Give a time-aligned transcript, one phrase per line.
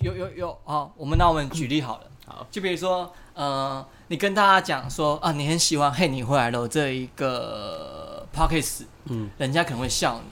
[0.00, 10.30] 有有有好，我们那我们举例好了，好，就比如说，呃，你跟大家讲说啊，你很喜欢《嘿，你回来了》这一个 p o c k e t 嗯，人家可能会笑你，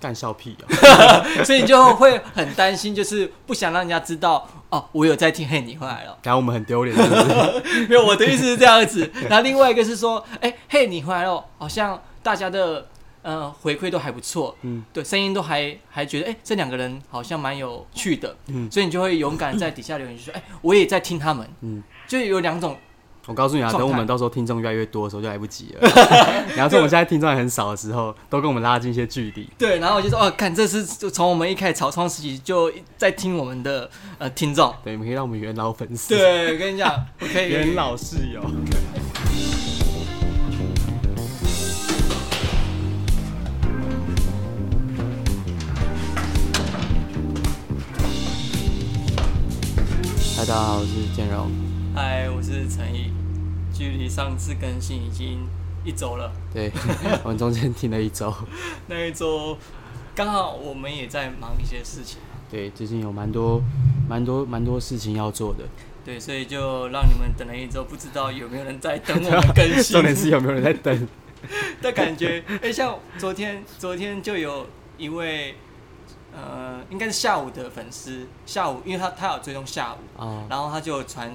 [0.00, 0.66] 干笑屁哦、
[1.46, 7.22] 所以你就会很担心，就是不想让人家知道哦，我有在听《嘿，你回来了然后我们很丢脸，是不是？》。
[7.88, 9.08] 没有，我的意思是这样子。
[9.28, 12.88] 然后另外一个是说，哎、嘿，你回来了，好像大家的
[13.24, 22.76] 呃回馈都还不错，嗯对，声音都还还觉得，哎、这两个人好像蛮有趣的，嗯所以你就会勇敢在底下留言，就说，哎、我也在听他们，嗯，就有两种，
[23.26, 25.88] 我告诉你啊，等我们到时候听众越来越多的时候就来不及了。
[26.54, 29.48] 然后在我们现在听众还很少的时候，都跟我们拉近一些距离。
[29.56, 38.42] 对，然后我就说，哦，看这是就从我们一开始草创时期就在听我们的呃听众，对，你们可以让我们元老粉丝，，对，我跟你讲，我可以元老室友。
[50.54, 51.50] 大家好，我是建荣。
[51.96, 53.10] 嗨，我是陈毅，
[53.76, 55.44] 距离上次更新已经
[55.84, 56.30] 一周了。
[56.52, 56.70] 对，
[57.24, 58.32] 我们中间停了一周。
[58.86, 59.58] 那一周
[60.14, 63.60] 刚好我们也在忙一些事情，对，最近有蛮多、
[64.08, 65.64] 蛮多、蛮多事情要做的。
[66.04, 69.90] 对，所以就让你们等了一周，不知道有没有人在等我们更新。
[69.98, 71.08] 重点是有没有人在等？
[71.82, 74.64] 的感觉，哎、像昨天，昨天就有
[74.98, 75.56] 一位，
[76.34, 81.32] 呃，应该是下午的粉丝，下午，因为他他有追踪下午，哦然后他就传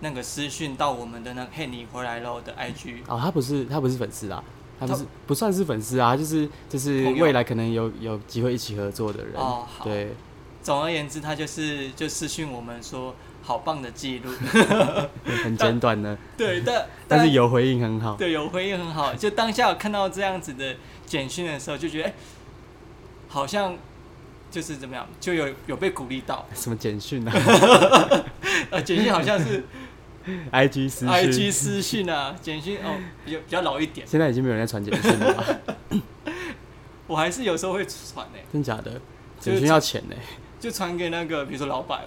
[0.00, 4.42] 那个私讯到我们的那个嘿你回来了的 IG，哦，他不是他不是粉丝啊，
[4.80, 9.34] 他不是他不算是粉丝啊，就是就是朋友未来可能有有机会一起合作的人。
[9.34, 10.12] 哦好对，
[10.62, 14.30] 总而言之，他就是就私讯我们说好棒的记录，
[15.44, 18.16] 很简短的， 对，但但是有回应很好。
[18.16, 19.14] 对，有回应很好。
[19.14, 22.14] 就当下我看到这样子的简讯的时候，就觉得哎、
[23.28, 23.76] 好像
[24.52, 26.46] 就是怎么样，就有有被鼓励到。
[26.54, 27.32] 什么简讯啊
[28.70, 29.64] 呃，简讯好像是，
[30.52, 34.06] IG 私讯 IG 私讯啊，简讯哦，比较比较老一点。
[34.06, 35.44] 现在已经没有人在传简讯了吧？
[37.08, 38.92] 我还是有时候会传呢、真假的？
[39.40, 40.14] 就是简讯要钱呢、
[40.60, 42.02] 就传给那个比如说老板，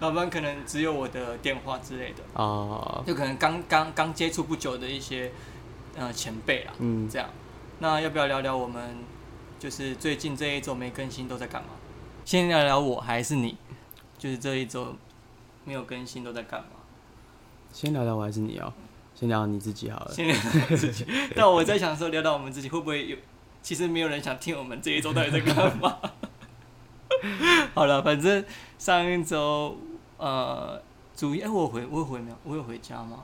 [0.00, 5.30] 老板可能只有我的电话之类的，哦，就可能刚刚刚接触不久的一些
[5.96, 7.28] 呃前辈啦，嗯，这样。
[7.78, 8.82] 那要不要聊聊我们
[9.64, 11.68] 就是最近这一周没更新都在干嘛？
[12.22, 13.56] 先聊聊我还是你，
[14.18, 14.94] 就是这一周
[15.64, 16.66] 没有更新都在干嘛？
[17.72, 18.70] 先聊聊我还是你哦、
[19.14, 20.12] 先聊聊你自己好了。
[20.12, 21.06] 先聊聊自己。
[21.34, 23.16] 但我在想说，聊到我们自己会不会有？
[23.62, 25.98] 其实没有人想听我们这一周到底在干嘛。
[27.72, 28.44] 好了，反正
[28.78, 29.78] 上一周
[30.18, 30.78] 呃，
[31.16, 32.36] 主要、哎我回我有回没有？
[32.44, 33.22] 我有回家吗？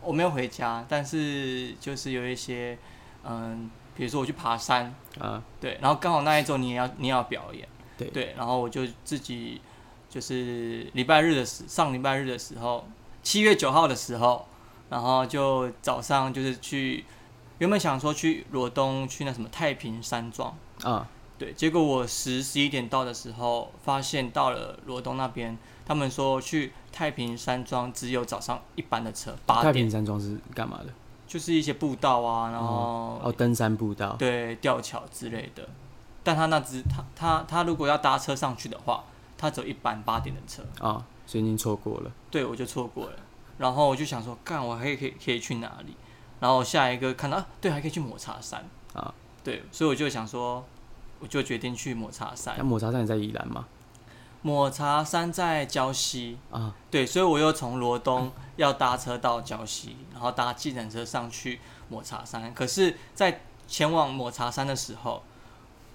[0.00, 2.78] 我没有回家，但是就是有一些
[3.24, 8.08] 嗯，比如说我去爬山，啊，对，然后刚好那一周你也要你也要表演，对。
[8.08, 9.60] 对，然后我就自己
[10.10, 12.86] 就是礼拜日的时上礼拜日的时候，
[13.22, 14.46] 七月九号的时候，
[14.90, 17.04] 然后就早上就是去，
[17.58, 25.56] 原本想说去罗东去那什么太平山庄，啊，对，结果我十十一点到的时候，发现到了罗东那边，
[25.86, 30.92] 他们说去太平山庄只有早上一班的车，八太点平山庄是干嘛的？
[31.34, 34.14] 就是一些步道啊，然后哦，登山步道。
[34.16, 35.68] 对吊桥之类的。
[36.22, 39.02] 但他那只他他他如果要搭车上去的话，
[39.36, 42.12] 他走一班八点的车，啊，所以已经错过了。
[42.30, 43.16] 对我就错过了。
[43.58, 45.96] 然后我就想说，干我还可以可以可以去哪里？
[46.38, 49.12] 然后下一个看到啊，对，还可以去抹茶山啊，
[49.42, 50.64] 对，所以我就想说，
[51.18, 52.62] 我就决定去抹茶山那。
[52.62, 53.66] 抹茶山也在宜兰吗？
[54.44, 62.52] 抹茶山在礁溪，啊，对，所以我又从罗东要搭车到礁溪，然后搭计程车上去抹茶山。
[62.52, 65.22] 可是，在前往抹茶山的时候，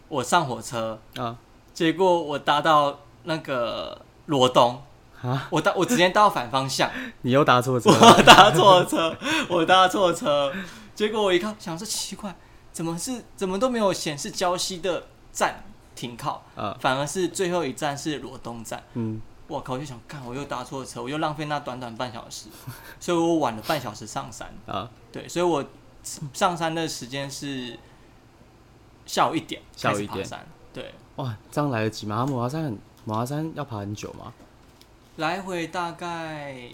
[0.08, 1.38] 我上火车，啊
[1.76, 4.82] 结果我搭到那个罗东，
[5.22, 5.48] 啊！
[5.52, 6.90] 我搭我直接到反方向，
[7.22, 7.92] 你又搭错车。
[7.94, 9.16] 我搭错车，
[9.48, 10.52] 我搭错车，
[10.96, 12.36] 结果我一看，想说奇怪，
[12.74, 15.64] 怎么是怎么都没有显示礁溪的站
[16.00, 18.82] 停靠，啊，反而是最后一站是罗东站。
[18.94, 19.20] 嗯，
[19.50, 19.74] 我靠！
[19.74, 22.48] 我就想，看我又搭错车，我又浪费那短短半小时，
[23.02, 24.50] 所以我晚了半小时上山。
[24.66, 25.62] 啊，对，所以我
[26.34, 27.78] 上山的时间是
[29.06, 30.26] 下午一点下午一点。
[30.72, 32.26] 对，哇，这样来得及吗？
[32.26, 34.32] 抹茶山很，抹茶山要爬很久吗？
[35.18, 36.70] 来回大概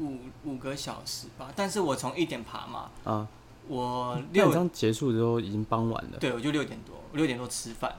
[0.00, 1.48] 五五个小时吧。
[1.54, 3.28] 但是我从一点爬嘛，啊，
[3.68, 6.18] 我六这样结束之后已经傍晚了。
[6.18, 7.94] 对我就六点多，六点多吃饭，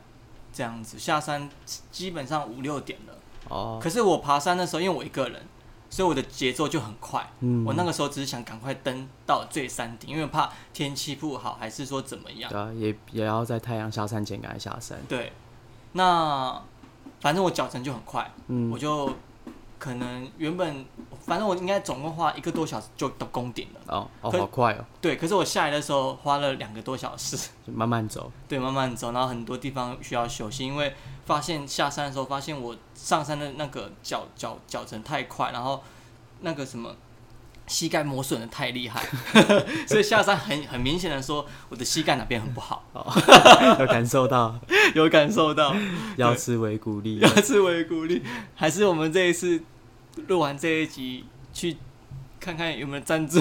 [0.51, 1.49] 这样子下山
[1.91, 3.13] 基本上五六点了。
[3.49, 5.41] 哦，可是我爬山的时候，因为我一个人，
[5.89, 7.27] 所以我的节奏就很快。
[7.39, 12.51] 嗯，我那个时候只是想赶快登到最山顶，因为怕天气不好，还是说怎么样？
[12.51, 14.99] 对啊，也也要在太阳下山前赶快下山。
[15.07, 15.33] 对，
[15.93, 16.61] 那
[17.21, 19.11] 反正我脚程就很快，嗯我就
[19.79, 20.85] 可能原本
[21.25, 23.81] 反正我应该总共花一个多小时就到宫顶了。
[23.87, 28.31] 哦哦，好快哦，对，可是我下来的时候花了两个多小时，就慢慢走。
[28.47, 30.93] 对，慢慢走，然后很多地方需要休息，因为
[31.25, 35.81] 发现下山的时候发现我上山的那个脚脚脚程太快，然后
[36.41, 36.93] 那个什么
[37.69, 39.01] 膝盖磨损的太厉害，
[39.87, 42.83] 所以下山很很明显的说我的膝盖哪边很不好，
[43.79, 44.59] 有感受到
[44.95, 45.73] 有感受到，
[46.17, 48.23] 要吃维骨力要，次为鼓励，
[48.55, 49.61] 还是我们这一次
[50.27, 51.23] 录完这一集
[51.53, 51.77] 去
[52.39, 53.39] 看看有没有赞助。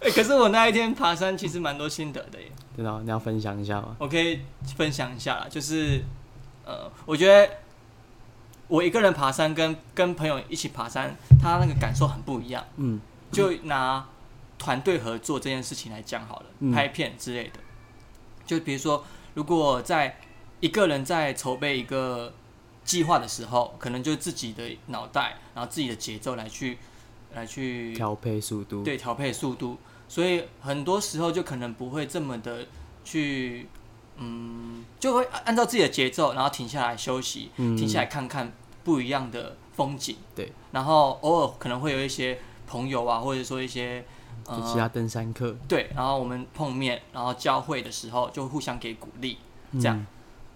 [0.00, 2.50] 哎、可是我那一天爬山其实蛮多心得的耶。
[2.76, 3.94] 真的哦，你要分享一下吗？
[3.98, 4.40] 我可以
[4.76, 6.02] 分享一下啦，就是
[6.64, 7.48] 呃，我觉得
[8.68, 12.64] 我一个人爬山跟跟朋友一起爬山，他那个感受很不一样。
[12.76, 13.00] 嗯
[13.30, 14.06] 就拿
[14.58, 17.58] 团队合作这件事情来讲好了，嗯拍片之类的。
[18.46, 20.18] 就比如说，如果在
[20.60, 22.32] 一个人在筹备一个
[22.84, 26.78] 计划的时候，可能就自己的脑袋，然后自己的节奏来去
[27.34, 29.78] 来去调配速度，对调配速度，
[30.08, 32.66] 所以很多时候就可能不会这么的
[33.04, 33.66] 去，
[34.16, 37.76] 嗯，就会按照自己的节奏，然后停下来休息，嗯。
[37.76, 38.52] 停下来看看
[38.84, 40.16] 不一样的风景。
[40.34, 44.04] 对，然后偶尔可能会有一些朋友啊，或者说一些
[44.46, 45.56] 呃，其他登山客。
[45.66, 49.38] 对，然后我们碰面，然后交汇的时候就互相给鼓励，
[49.74, 50.06] 这样。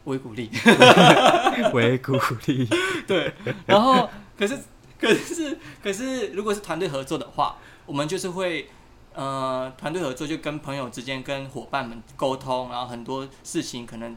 [0.05, 0.51] 为鼓励。
[0.65, 2.13] 嗯维骨
[2.47, 2.67] 力，
[3.07, 3.33] 对，
[3.67, 4.09] 然后
[4.39, 4.57] 可是
[4.99, 8.71] 可是可是，如果是团队合作的话，我们就是会
[9.19, 14.17] 呃团队合作，就跟朋友之间、跟伙伴们沟通，然后很多事情可能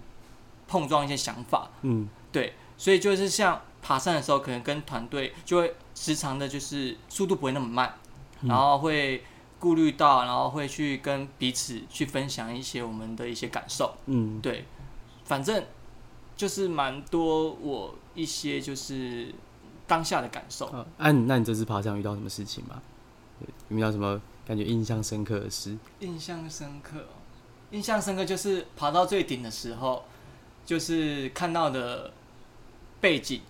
[0.67, 2.07] 碰撞一些想法，嗯。
[2.31, 7.95] 对，所以就是像爬山的时候，可能跟团队就会时常的，就是速度不会那么慢，
[8.43, 9.23] 然后会
[9.59, 14.65] 顾虑到，然后会去跟彼此去分享一些我们的一些感受，嗯，对，
[15.25, 15.65] 反正
[16.37, 19.33] 就是蛮多我一些就是
[19.85, 20.67] 当下的感受。
[20.67, 22.81] 啊，啊你那你这次爬山遇到什么事情吗？
[23.39, 25.77] 对有没有什么感觉印象深刻的事？
[25.99, 27.21] 印象深刻、哦，
[27.71, 30.03] 印象深刻就是爬到最顶的时候，
[30.65, 32.11] 就是看到的
[32.99, 33.41] 背景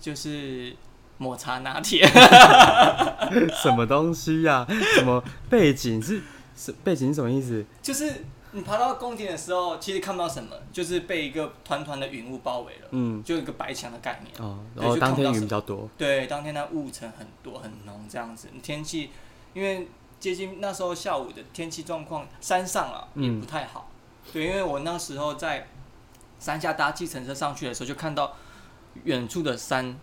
[0.00, 0.74] 就是
[1.18, 2.06] 抹茶拿铁，
[3.62, 6.22] 什么东西呀、什么背景是
[6.56, 7.64] 是背景是什么意思？
[7.82, 14.46] 就是你爬到宫顶的时候，其实看不到什么，就是被一个团团的云雾包围了，嗯，就一个白墙的概念。
[14.46, 18.48] 哦，然后当天云比较多，对，当天的雾层很多很浓，这样子。
[18.62, 19.10] 天气
[19.54, 19.88] 因为
[20.20, 23.88] 接近那时候下午的天气状况，山上啊也嗯不太好。
[24.32, 25.68] 对，因为我那时候在
[26.38, 28.34] 山下搭计程车上去的时候，就看到
[29.04, 29.98] 远处的山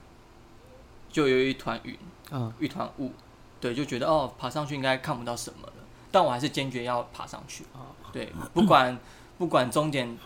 [1.11, 1.97] 就有一团云，
[2.31, 3.11] 啊，一团雾。
[3.59, 5.73] 对，就觉得哦，爬上去应该看不到什么了，
[6.11, 7.65] 但我还是坚决要爬上去。
[8.11, 8.97] 对，不管
[9.39, 10.17] 不管终点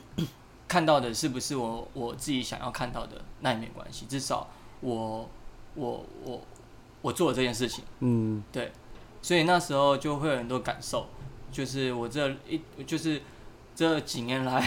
[0.68, 4.48] 看到的是不是我我自己想要看到的，那也没关系，至少
[4.82, 5.30] 我
[5.76, 6.42] 我我
[7.02, 8.44] 我做了这件事情，嗯，
[9.22, 11.08] 所以那时候就会有很多感受，
[11.52, 13.22] 就是我这一就是
[13.76, 14.62] 这几年来，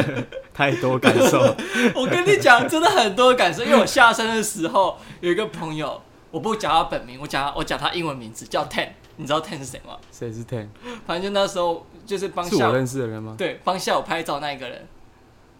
[0.54, 1.38] 太多感受，
[1.94, 9.96] 我跟你讲，真的很多感受，因为我下山的时候有一个朋友，我不讲他本名，我讲他我讲他英文名字叫 Ten，你知道 Ten 是谁吗？
[10.10, 10.68] 谁是 Ten？
[11.06, 13.34] 反正就那时候就是帮下我认识的人吗？
[13.38, 14.86] 对帮下我拍照那一个人，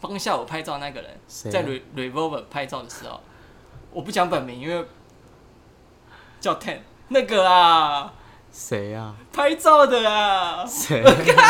[0.00, 1.10] 帮下我拍照那个人。
[1.10, 1.16] 啊？
[1.50, 3.20] 在 Re Revolver 拍照的时候，
[3.92, 4.86] 我不讲本名，因为
[6.40, 8.12] 叫 Ten 那个啊，
[8.56, 9.16] 谁啊？
[9.32, 11.02] 拍照的啊，谁？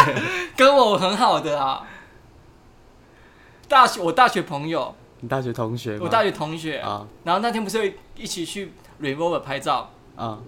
[0.57, 1.87] 跟我很好的啊，
[3.69, 6.01] 大学我大学朋友，你大学同学吗？
[6.05, 7.07] 我大学同学，啊。
[7.25, 10.39] 然后那天不是会一起去 Revolver 拍照，啊，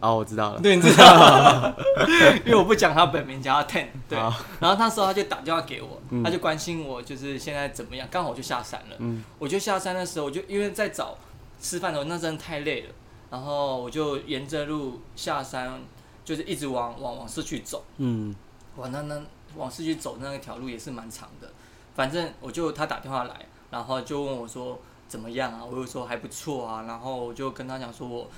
[0.00, 0.60] 哦，我知道了。
[0.60, 1.72] 对，你知道，
[2.44, 6.22] 因为我不讲他本名，讲他 Ten，对，然后那时候他就打电话给我，嗯。
[6.22, 8.96] 他就关心我就是现在怎么样，刚好我就下山了。
[8.98, 9.24] 嗯。
[9.38, 11.16] 我就下山的时候，我就因为在找
[11.58, 12.88] 吃饭的时候，那真的太累了，
[13.34, 15.82] 然后我就沿着路下山，
[16.24, 17.82] 就是一直往往往市区走。
[17.96, 18.32] 嗯
[18.76, 19.20] 哇，那那
[19.56, 21.50] 往市区走那一条路也是蛮长的，
[21.96, 23.34] 反正我就他打电话来，
[23.72, 25.64] 然后就问我说怎么样啊？
[25.64, 28.30] 我就说还不错啊，然后我就跟他讲说我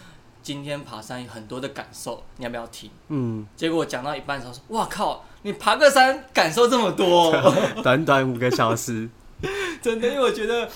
[0.43, 2.91] 今天爬山有很多的感受，你要不要听？
[3.09, 7.31] 嗯，结果我讲到一半的时候说，哇靠，你爬个山感受这么多，
[7.85, 9.11] 短短五个小时，
[9.83, 10.67] 真的，因为我觉得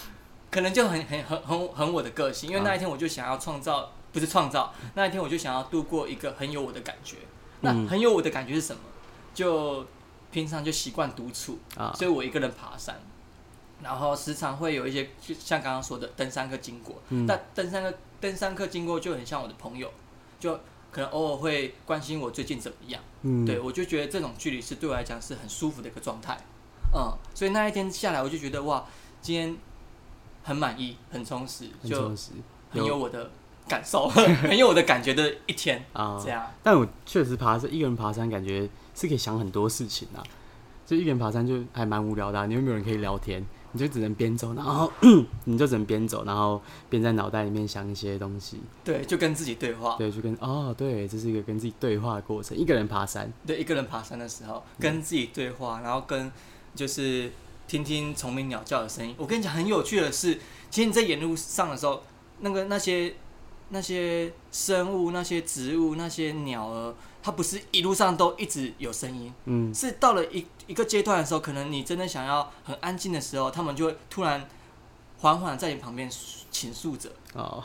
[0.50, 7.16] 可能就很很很很很我的个性，因为啊那一天我就想要创造，不是创造，那一天我就想要度过一个很有我的感觉。
[7.60, 8.82] 那嗯很有我的感觉是什么？
[9.34, 9.86] 就
[10.32, 11.92] 平常就习惯独处，啊。
[11.96, 13.00] 所以我一个人爬山，
[13.82, 17.26] 然后时常会有一些，就像刚刚说的登山客经过，嗯。
[17.26, 19.90] 但登山客登山客经过就很像我的朋友，
[20.38, 20.54] 就
[20.90, 23.02] 可能偶尔会关心我最近怎么样。
[23.22, 26.38] 嗯，对，我就觉得这种距离是对我来讲是很舒服的一个状态，
[26.94, 28.86] 嗯，所以那一天下来，我就觉得哇，
[29.20, 29.56] 今天
[30.42, 32.08] 很满意，很充实，就
[32.70, 33.30] 很有我的
[33.70, 34.08] 感受，
[34.42, 36.28] 很有我的感觉的一天，啊这。
[36.28, 36.44] 样。
[36.64, 40.18] 但我确实爬山，一个人爬山感觉是可以想很多事情啊。
[40.84, 44.90] 就一个人爬山就还蛮无聊的啊、你又没有人可以聊天，你就只能边走，然后
[45.46, 48.60] 你就只能边走，然后边在脑袋里面想一些东西。
[48.82, 49.94] 对，就跟自己对话。
[49.96, 52.58] 对，就跟哦，对，这是一个跟自己对话的过程。
[52.58, 56.32] 一个人爬山，对，一个人爬山的时候，跟自己对话，然后跟
[56.74, 57.30] 就是
[57.68, 59.14] 听听虫鸣鸟叫的声音。
[59.16, 62.02] 我跟你讲，很有趣的是，其实你在沿路上的时候，
[62.40, 63.14] 那个那些
[63.70, 74.46] 那些生物、那些植物、那些鸟儿，它不是一路上都一直有声音，嗯，是到了一一个阶段的时候，可能你真的想要很安静的时候，它们就会突然
[75.18, 76.10] 缓缓在你旁边
[76.50, 77.10] 倾诉着。
[77.34, 77.62] 哦，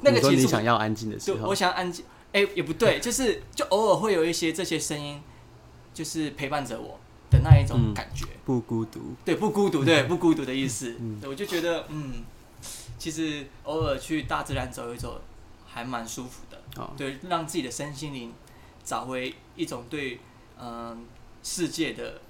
[0.00, 5.20] 那个其实我你想要安静的时候我想安静，哎、也不对，就是就偶尔会有一些这些声音，
[5.94, 7.00] 就是陪伴着我
[7.30, 8.26] 的那一种嗯感觉。
[8.44, 9.00] 不孤独。
[9.24, 10.94] 对，不孤独，对， 不孤独的意思。
[11.00, 12.22] 嗯对我就觉得，嗯，
[12.98, 15.20] 其实偶尔去大自然走一走，
[15.78, 16.60] 还蛮舒服的。
[16.82, 18.32] 哦，对，让自己的身心灵
[18.84, 20.20] 找回一种对
[20.60, 21.06] 嗯、
[21.42, 22.20] 世界的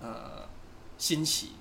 [0.00, 0.46] 呃
[0.98, 1.52] 新奇。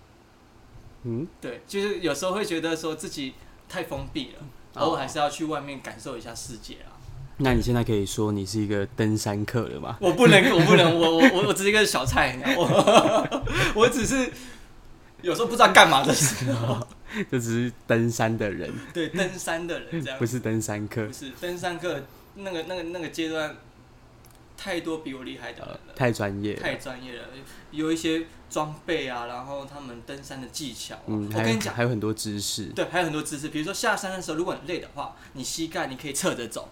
[1.03, 3.33] 嗯，对，就是有时候会觉得说自己
[3.69, 4.39] 太封闭了，
[4.75, 6.91] 哦偶尔还是要去外面感受一下世界啊。
[7.37, 9.97] 那你现在可以说你是一个登山客了吗？
[10.01, 13.43] 我不能， 我不能，我我我我只是一个小菜鸟，我
[13.75, 14.29] 我只是
[15.21, 16.85] 有时候不知道干嘛的时候，
[17.31, 20.19] 就只是登山的人，对登山的人 这样。
[20.19, 21.05] 不，是登山客。
[21.07, 22.03] 不，是登山客
[22.35, 23.55] 那个那个那个阶段，
[24.57, 26.53] 太多比我厉害的人呃了，太专业。
[26.55, 27.27] 太专业了，
[27.71, 31.73] 有一些装备啊，然后他们登山的技巧啊、嗯，我跟你讲。
[31.73, 32.65] 还有很多知识。
[32.67, 36.69] 对，还有很多知识，比如说下山的时候，如果你累的话，你膝盖你可以侧着走，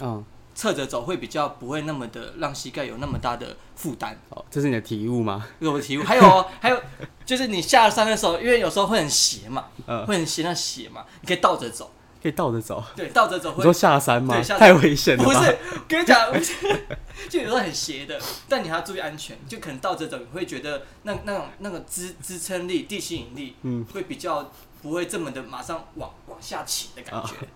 [0.00, 0.24] 嗯，
[0.56, 4.18] 侧着走会比较不会那么的让膝盖有那么大的负担。
[4.30, 5.46] 哦，这是你的体悟吗？
[5.60, 6.02] 有我体悟。
[6.02, 6.82] 还有哦， 还有
[7.24, 11.92] 就是你下山的时候，因为有时候会很斜嘛，嗯，会很斜那斜嘛，你可以倒着走。
[12.22, 12.82] 可以倒着走。
[12.96, 14.42] 对，倒着走会你说下山吗对？
[14.42, 15.22] 下山太危险了？
[15.22, 16.32] 不是，跟你讲，
[17.28, 19.38] 就有时候很斜的，但你还要注意安全。
[19.46, 24.50] 就可能倒着走，你会觉得那那种那个支支撑力、地心引力嗯，会比较
[24.82, 27.34] 不会这么的马上往往下倾的感觉。
[27.34, 27.46] 啊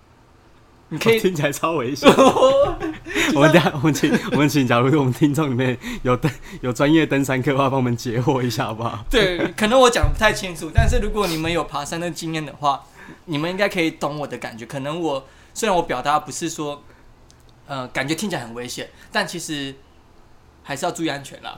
[0.90, 2.08] 你可以，听起来超危险。
[3.34, 6.30] 我们等下，我们请我们请，假如我们听众里面有登
[6.60, 9.04] 有专业登山客的话，帮我们解惑一下好不好？
[9.08, 12.84] 对，可能我讲得不太清楚，但是如果你们有爬山的经验的话，
[13.26, 14.66] 你们应该可以懂我的感觉。
[14.66, 16.82] 可能我虽然我表达不是说，
[17.66, 19.74] 呃，感觉听起来很危险，但其实
[20.64, 21.56] 还是要注意安全啦。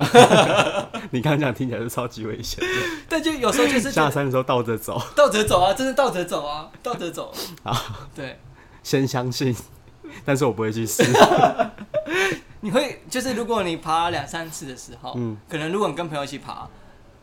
[1.10, 2.66] 你刚刚讲听起来是超级危险的，
[3.08, 7.32] 但就有时候就是下山的时候倒着走，倒着走啊，真的倒着走啊，倒着走。
[7.62, 8.38] 啊，对，
[8.82, 9.54] 先相信，
[10.24, 11.02] 但是我不会去试。
[12.60, 16.68] 你会就是如果你爬两三次的时候，嗯可能如果你跟朋友一起爬，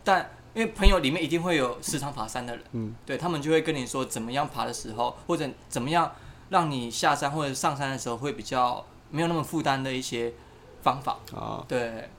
[0.03, 6.11] 但因为朋友里面一定会有时常爬山的人，嗯，对他们就会跟你说怎么样爬的时候，或者怎么样
[6.49, 10.33] 让你下山或者上山的时候会比较没有那么负担的一些
[10.81, 11.19] 方法。
[11.33, 12.09] 啊，对，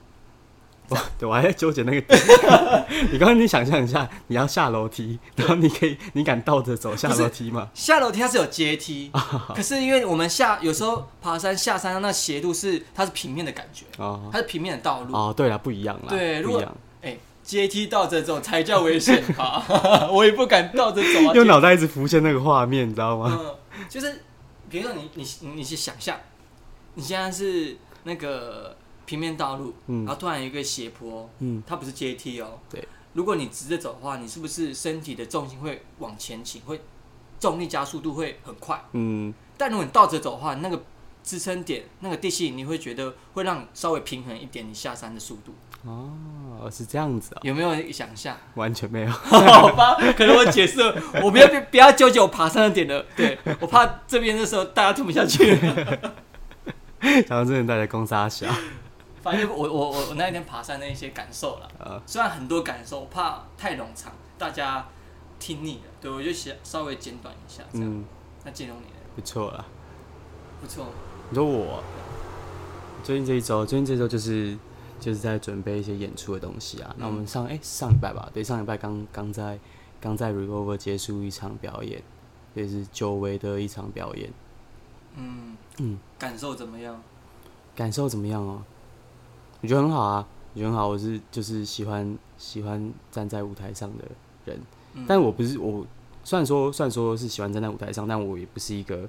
[1.19, 2.19] 对我还在纠结那个点。
[3.11, 7.69] 你刚刚你想象一下，你要下楼梯，然后你可以，你敢倒着走下楼梯吗？
[7.73, 9.11] 下楼梯它是有阶梯，
[9.55, 15.15] 可是因为我们下有时候爬山下山那斜度是它是平面的感觉，哦它是平面的道路。
[15.15, 16.63] 哦，对了，不一样了，对如果。
[17.03, 19.65] 哎、阶梯倒着走才叫危险吧？
[20.11, 21.33] 我也不敢倒着走啊。
[21.33, 23.39] 用脑袋一直浮现那个画面，你知道吗？
[23.41, 23.55] 嗯，
[23.89, 24.21] 就是
[24.69, 26.15] 比如说你你你你去想象，
[26.93, 28.77] 你现在是那个
[29.11, 32.57] 平面道路，嗯然后突然有一个斜坡，嗯，它不是阶梯哦。
[32.69, 32.87] 对。
[33.11, 36.79] 如果你直着走的话，你是不是身体的重心会往前倾，会
[37.37, 38.81] 重力加速度会很快？
[38.93, 40.81] 嗯，但如果你倒着走的话，那个
[41.21, 45.53] 支撑点、那个地心引力会觉得会让你稍微平衡一点你下山的速度，
[45.83, 48.37] 哦，是这样子啊，有没有想象？
[48.55, 49.11] 完全没有。
[49.11, 50.79] 好吧，可能我解释，
[51.21, 55.59] 我不要不要纠结我爬山的点了，对我怕这边的时候大家听不下去。
[57.27, 58.47] 然后真的带来攻杀小，
[59.21, 64.85] 反正我我我我那一天爬山的一些感受了，呃，虽然很多感受，我怕太冗长，大家
[65.39, 67.87] 听腻了，对我就想稍微简短一下这样。
[67.87, 68.03] 嗯，
[68.43, 68.95] 那建荣你呢？
[69.15, 69.65] 不错啦。
[70.59, 70.87] 不错，
[71.29, 71.83] 你说我
[73.03, 74.57] 最近这一周，最近这周就是
[74.99, 76.95] 就是在准备一些演出的东西啊。
[76.97, 79.59] 那、我们上哎、上礼拜吧，对，上礼拜刚刚在
[79.99, 82.01] 刚在 Revolver 结束一场表演，
[82.53, 84.31] 也是久违的一场表演，
[85.15, 87.01] 嗯嗯，感受怎么样？
[87.75, 88.63] 感受怎么样哦？
[89.61, 90.87] 我觉得很好啊，我觉得很好。
[90.87, 94.03] 我是就是喜欢喜欢站在舞台上的
[94.45, 94.59] 人，
[94.95, 95.85] 嗯但我不是我
[96.23, 99.07] 虽然说虽然说是喜欢站在舞台上，但我也不是一个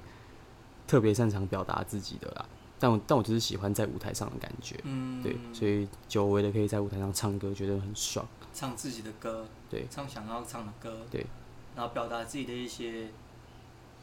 [0.87, 2.45] 特别擅长表达自己的啦。
[2.79, 8.25] 但我但我就是喜欢在舞台上的感觉，嗯，对，所以久违的可以在舞台上唱歌，觉得很爽。
[8.53, 11.25] 唱自己的歌，对唱想要唱的歌，对，
[11.75, 13.07] 然后表达自己的一些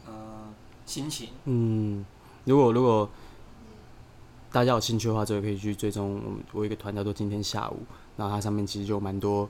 [0.07, 0.51] 呃
[0.85, 1.29] 心情。
[1.45, 2.03] 嗯，
[2.45, 3.07] 如果如果
[4.51, 7.79] 大家有兴趣的话，就可以去追踪我们我有一个团叫做今天下午，
[8.17, 9.49] 然后它上面其实就有蛮多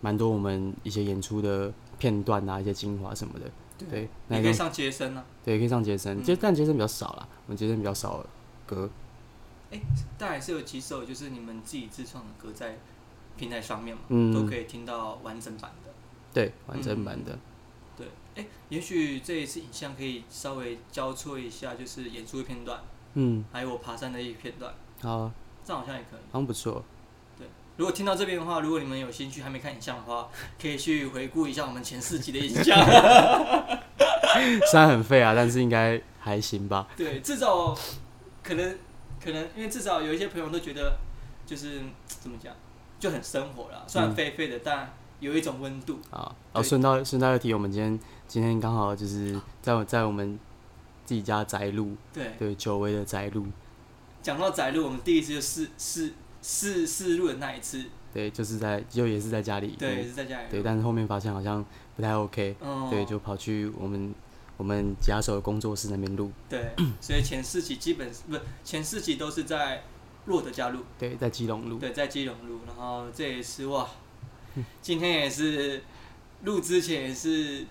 [0.00, 3.50] 蛮多我们一些演出的片段啊，一些精华什么的。
[3.76, 8.24] 对，那个你可以上街声啊，对可以上杰森，嗯杰但杰森比较少啦，我们杰森比较少
[8.66, 8.88] 歌。
[9.72, 9.80] 哎
[10.16, 12.78] 但还是有几首就是你们自己自创的歌在
[13.36, 15.90] 平台上面嘛，嗯都可以听到完整版的。
[16.32, 17.36] 对，完整版的。
[17.96, 18.06] 对，
[18.36, 22.80] 哎、也许这一次影像可以稍微交错一下，就是演出的片段，
[23.14, 25.32] 嗯，还有我爬山的一个片段，好啊，
[25.64, 26.20] 这样好像也可以。
[26.30, 26.84] 好像不错。
[27.76, 30.28] 如果听到这边的话，如果你们有兴趣还没看影像的话，
[30.62, 32.78] 可以去回顾一下我们前四集的影像。
[34.70, 36.86] 虽然很废啊，但是应该还行吧。
[36.96, 37.76] 对，至少
[38.44, 38.78] 可能
[39.20, 40.96] 可能，因为至少有一些朋友都觉得，
[41.44, 42.54] 就是怎么讲，
[43.00, 43.82] 就很生活啦。
[43.88, 45.98] 虽然嗯废废的，但有一种温度。
[46.10, 50.38] 啊，然后顺道顺道一提，我们今天今天刚好就是在我在我们
[51.04, 53.46] 自己家宅路，对，对，久违的宅路，
[54.22, 59.76] 讲到宅路，我们第一次就试试试试录的那一次，对，就是在就也是在家里。
[59.78, 60.46] 对，也，是在家里。
[60.50, 61.64] 对，但是后面发现好像
[61.96, 64.14] 不太 OK，、嗯，对，就跑去我们
[64.56, 69.82] 我们吉他手的工作室那边录，对，所以前四集基本不是前四集都是在
[70.26, 73.86] 洛德家录，对，在基隆录，对，在基隆录，然后这也是哇，
[74.80, 75.82] 今天也是
[76.44, 77.66] 录之前也是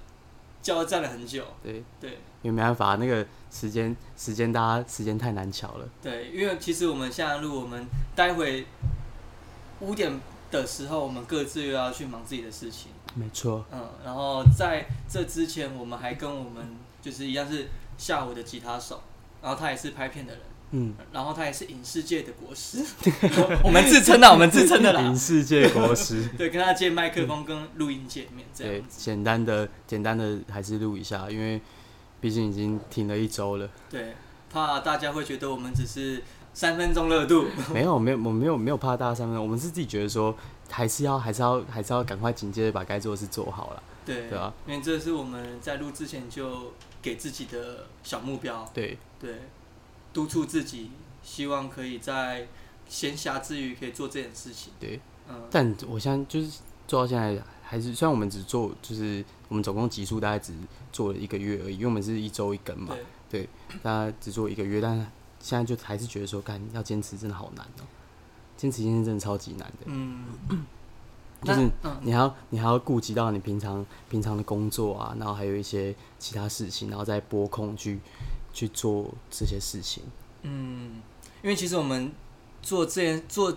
[0.62, 8.68] 交战了很久，对，对因为没办法，那个时间时间大家时间太难巧了，对，因为其实我们现在录，我们待会
[9.80, 10.20] 五点
[10.52, 19.02] 的时候，我们各自又要去忙自己的事情，没错，嗯，然后在这之前，我们还跟我们就是一样是下午的吉他手，
[19.42, 20.42] 然后他也是拍片的人。
[20.76, 22.84] 嗯，然后他也是影视界的国师，
[23.64, 25.16] 我们自称的，我们自称的啦影。
[25.16, 31.62] 世界国师，对，跟他借麦克风跟录音界面这对样，简单的简单的还是录一下，因为
[32.24, 33.70] 毕竟已经停了一周了。
[33.90, 34.16] 对，
[34.50, 37.46] 怕大家会觉得我们只是三分钟热度。
[37.74, 40.34] 没有，没有，我没有没有怕大家三分钟，我们是自己觉得说，
[40.70, 43.84] 还是要还是要还是要赶快紧接着把该做的事做好了。
[44.06, 46.72] 对，对啊因为这是我们在录之前就
[47.02, 48.66] 给自己的小目标。
[48.74, 49.42] 对，对，
[50.14, 52.48] 督促自己，希望可以在
[52.88, 54.72] 闲暇之余可以做这件事情。
[54.80, 60.52] 对，嗯，但我现在就是做到现在，还是虽然我们只做，就是我们总共集数大概只
[60.92, 62.96] 做了一个月而已，因为我们是一周一更嘛，
[63.30, 63.48] 对，
[63.84, 65.06] 大家只做一个月，但是
[65.40, 67.86] 现在就还是觉得说，干要坚持真的好难哦、
[68.58, 70.26] 坚持一件事真的超级难的，嗯，
[71.44, 71.70] 就是
[72.02, 78.00] 你还要你还要顾及到你平常平常的工作啊，然后还有一些其他事情，然后再拨空去
[78.52, 80.02] 去做这些事情。
[80.42, 81.00] 嗯，
[81.44, 82.12] 因为其实我们
[82.64, 83.56] 做这件做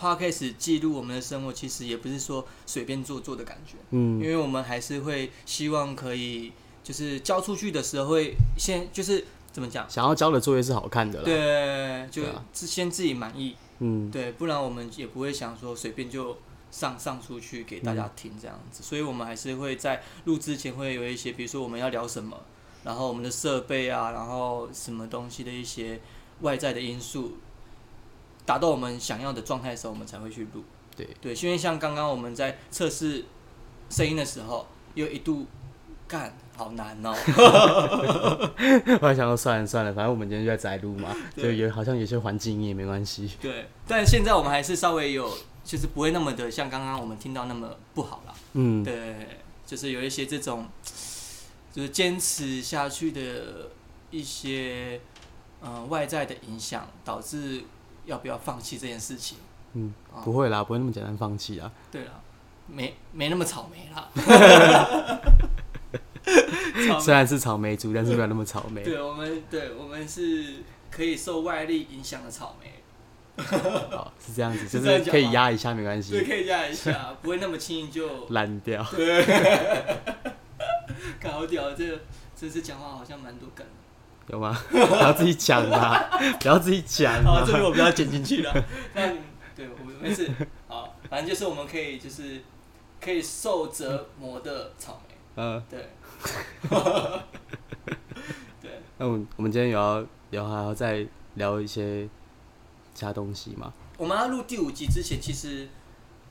[0.00, 4.20] podcast 记录我们的生活，其实也不是说随便做做的感觉，嗯。
[4.20, 6.52] 因嗯，为我们还是会希望可以，
[6.82, 16.38] 就是交出去的时候会先就是怎么讲，想要交的作业是好看的啦。，对，就先自己满意，嗯，对，不然我们也不会想说随便就
[16.70, 22.40] 上上出去给大家听这样子，所以我们还是会在录之前会有一些，比如说我们要聊什么，
[22.82, 26.00] 然后我们的设备啊，然后什么东西的一些
[26.40, 27.36] 外在的因素，
[28.44, 30.62] 达到我们想要的状态的时候，我们才会去录。
[30.96, 33.24] 对对，因为像刚刚我们在测试
[33.88, 35.46] 声音的时候，又一度
[36.06, 37.14] 干好难哦、
[39.00, 43.30] 后来想说算了算了，反正我们今天就在宅录嘛，就对有好像有些环境音也没关系。
[43.40, 45.30] 对，但现在我们还是稍微有，
[45.64, 48.34] 就是不会那么的像刚刚我们听到那么不好啦。
[48.52, 49.26] 嗯，对，
[49.64, 50.68] 就是有一些这种，
[51.72, 53.70] 就是坚持下去的
[54.10, 55.00] 一些，
[55.62, 57.62] 呃，外在的影响，导致
[58.04, 59.38] 要不要放弃这件事情。
[59.74, 61.70] 嗯，啊不会啦，不会那么简单放弃啊。
[61.90, 62.10] 对了，
[62.66, 64.08] 没没那么草莓啦。
[67.00, 68.82] 虽然是草莓族，但是没有那么草莓。
[68.82, 72.72] 对我们，对我们是可以受外力影响的草莓，
[73.42, 78.84] 好， 是这样子，就是可以压一下没关对，系，可以压一下， 不会那么轻易就烂掉。
[78.92, 79.24] 对。
[81.20, 82.00] 搞屌，这个
[82.36, 83.72] 这次讲话好像蛮多梗的。
[84.28, 84.56] 有吗？
[84.70, 86.08] 不要自己讲啦，
[86.40, 87.44] 不要自己讲好，啊。
[87.46, 88.54] 这边我不要剪进去了。
[88.94, 89.18] 那你
[89.54, 90.30] 对我们没事。
[90.68, 92.40] 好，反正就是我们可以就是
[93.00, 95.14] 可以受折磨的草莓。
[95.36, 95.88] 嗯，对。
[98.60, 102.08] 对，那我们我们今天有要聊，还要再聊一些
[102.94, 103.72] 其他东西吗？
[103.98, 105.68] 我们要录第五集之前，其实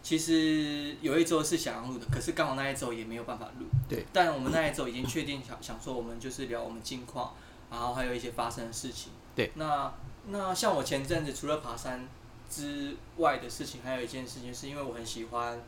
[0.02, 3.66] 其实有一周是想要录的，可是刚好那一周也没有办法录。
[3.90, 4.06] 对。
[4.14, 7.34] 但我们那一周已经确定想想说，我们就是聊我们近况，
[7.72, 9.12] 然后还有一些发生的事情。
[9.34, 9.52] 对。
[9.56, 9.92] 那
[10.28, 12.08] 那像我前阵子除了爬山
[12.48, 15.60] 之外的事情，还有一件事情，是因为我很喜欢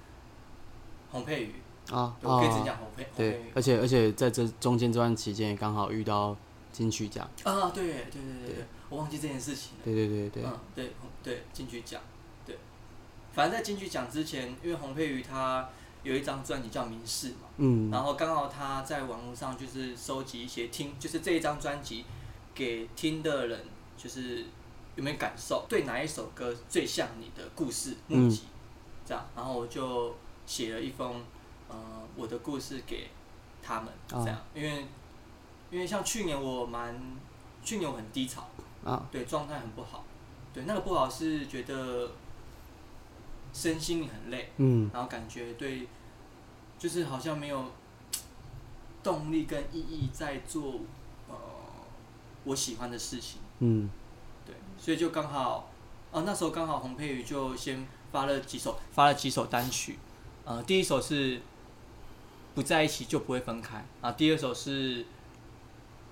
[1.10, 1.56] 洪佩瑜。
[1.92, 6.34] 啊对我可以只啊，讲红配红对配，而且而且在这中间这段期间也刚好遇到
[6.72, 9.80] 金曲奖，啊，对对对对对，我忘记这件事情了。
[9.84, 12.02] 对对对对，嗯，对对，金曲奖，
[12.46, 12.58] 对，
[13.34, 15.68] 反正在金曲奖之前，因为洪佩瑜他
[16.04, 17.90] 有一张专辑叫《明示》嘛，嗯。
[17.90, 22.06] 然后刚好他在网络上就是收集一些听，就是这一张专辑
[22.54, 23.66] 给听的人，
[23.98, 24.46] 就是
[24.96, 28.44] 有没有感受，对哪一首歌最像你的故事目击，
[29.06, 31.24] 这样，然后我就写了一封
[31.70, 31.76] 呃
[32.16, 33.10] 我的故事给
[33.62, 34.86] 他们，这样，因为
[35.72, 36.96] 因为像去年我蛮，
[37.64, 38.48] 去年我很低潮。
[38.84, 39.08] 啊。
[39.10, 40.04] 对，状态很不好。
[40.54, 42.12] 对，那个不好是觉得
[43.54, 45.88] 身心灵很累，嗯然后感觉对，
[46.80, 47.72] 就是好像没有
[49.04, 50.80] 动力跟意义在做
[51.30, 51.36] 呃
[52.46, 53.40] 我喜欢的事情。
[53.60, 53.90] 嗯
[54.46, 55.70] 对，所以就刚好，
[56.12, 59.98] 啊，那时候刚好洪佩瑜就先发了几首，发了几首单曲，
[60.44, 61.40] 呃，第一首是
[62.56, 65.06] 不在一起就不会分开，啊，第二首是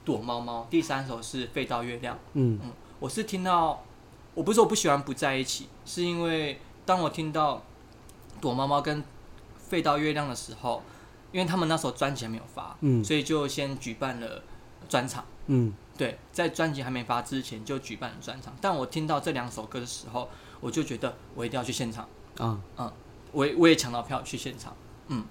[0.06, 2.18] 躲猫猫，第三首是飞到月亮。
[2.34, 2.60] 嗯
[3.00, 3.84] 我是听到，
[4.36, 7.62] 我不是说我不喜欢不在一起，是因为当我听到
[8.40, 9.04] 躲猫猫跟
[9.58, 10.82] 飞到月亮的时候，
[11.32, 14.44] 因为他们那时候专辑还没有发，嗯所以就先举办了
[14.90, 15.24] 专场。
[15.48, 18.54] 嗯对，在专辑还没发之前就举办了专场。
[18.60, 20.28] 但我听到这两首歌的时候，
[20.60, 22.92] 我就觉得我一定要去现场，啊，
[23.32, 24.74] 我也我也抢到票去现场。
[25.08, 25.24] 嗯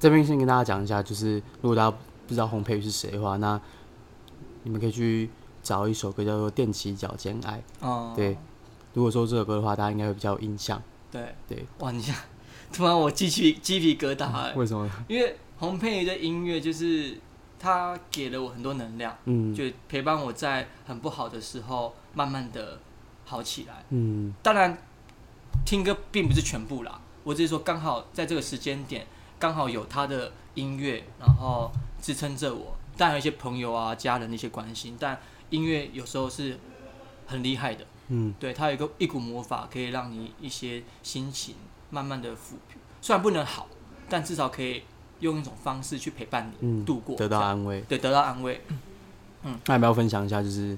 [0.00, 3.60] 这边先跟大家讲一下，就是如果大家不知道洪佩瑜是谁的话，那
[4.64, 5.30] 你们可以去
[5.62, 7.62] 找一首歌叫做《踮起脚尖爱》。
[7.86, 8.36] 哦，对
[8.94, 10.80] 如果说这首歌的话，大家应该会比较有印象。
[11.10, 12.14] 对对，哇，你想，
[12.72, 14.88] 突然我鸡皮鸡皮疙瘩、欸， 为什么？
[15.08, 17.18] 因为洪佩瑜的音乐就是
[17.58, 19.16] 他给了我很多能量。
[19.24, 22.80] 嗯就陪伴我在很不好的时候，慢慢的
[23.24, 23.84] 好起来。
[23.90, 24.76] 嗯当然，
[25.64, 29.06] 听歌并不是全部啦，我只是说刚好在这个时间点，
[29.38, 32.76] 刚好有他的音乐，然后支撑着我。
[32.96, 35.18] 当然有一些朋友啊、家人的一些关心，但
[35.50, 36.58] 音乐有时候是
[37.26, 41.54] 很厉害的，嗯对，它有一个一股魔法，可以让你一些心情
[41.90, 42.78] 慢慢的抚平。
[43.00, 43.68] 虽然不能好，
[44.08, 44.82] 但至少可以
[45.20, 47.80] 用一种方式去陪伴你嗯，度过，得到安慰。
[47.88, 48.60] 对，得到安慰。
[49.44, 50.76] 嗯那要不要分享一下，就是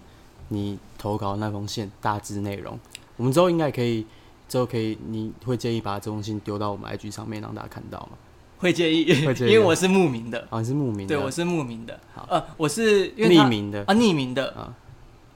[0.49, 2.79] 你投稿那封信大致内容？
[3.17, 4.07] 我们之后应该可以，
[4.49, 8.17] 之后可以，你会建议把这封信丢到我们 IG 上面让大家看到吗？
[8.59, 14.73] 会介意，因为我是慕名的，啊，你是慕名的，对，我是慕名的好，呃，我是匿名的啊，匿名的啊，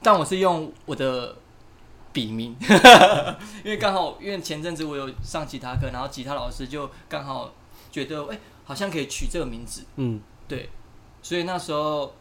[0.01, 1.35] 但我是用我的
[2.19, 2.53] 笔名，
[3.63, 7.49] 因为刚好因为前阵子我有上吉他课，然后吉他老师就刚好
[7.89, 10.19] 觉得，哎、好像可以取这个名字，嗯。
[10.45, 10.69] 对，
[11.21, 12.13] 所以那时候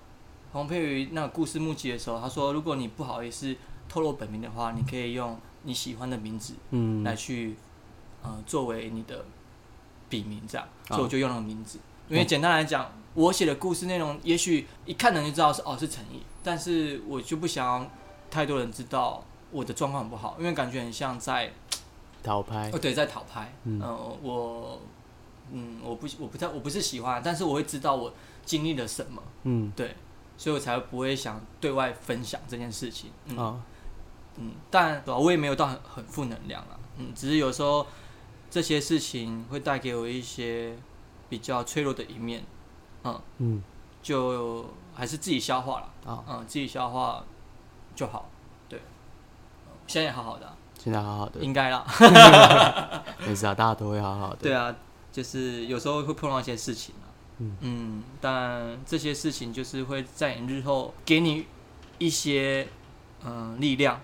[0.52, 3.56] 黄佩瑜那个故事募集的时候，他说，如果你不好意思
[3.88, 7.02] 透露本名的话，你可以用你喜欢的名字嗯。
[7.02, 7.56] 来去
[8.22, 9.24] 呃作为你的
[10.08, 11.80] 笔名这样，哦所以我就用了名字。
[12.08, 17.90] 因为简单来讲，我写的故事内容，也许一看人就知道是哦是诚意，但是我就不想要
[18.30, 21.52] 太多人知道我的状况很不好，因为感觉很像在
[22.22, 22.70] 讨拍。
[22.70, 23.80] 哦对在讨拍，嗯。
[23.80, 24.80] 呃我
[25.52, 28.12] 嗯我不我不太我不是喜欢，但是我会知道我
[28.44, 29.72] 经历了什么，嗯。
[29.74, 29.96] 对，
[30.37, 33.11] 所以我才不会想对外分享这件事情。
[33.26, 33.61] 嗯、啊
[34.37, 37.87] 嗯，但我也没有到很很负能量了，嗯，只是有时候
[38.50, 40.76] 这些事情会带给我一些
[41.28, 42.44] 比较脆弱的一面，
[43.04, 43.62] 嗯，嗯。
[44.00, 47.22] 就还是自己消化了，啊，嗯，自己消化
[47.96, 48.38] 就好，对，
[49.88, 51.85] 现在也好好的啊、现在好好的，应该啦，
[53.27, 54.37] 没事啊，大家都会好好的。
[54.40, 54.72] 对啊，
[55.11, 57.11] 就是有时候会碰到一些事情啊，
[57.61, 58.05] 嗯。
[58.20, 61.46] 但这些事情就是会在你日后给你
[61.98, 62.68] 一些
[63.24, 64.01] 嗯、力量，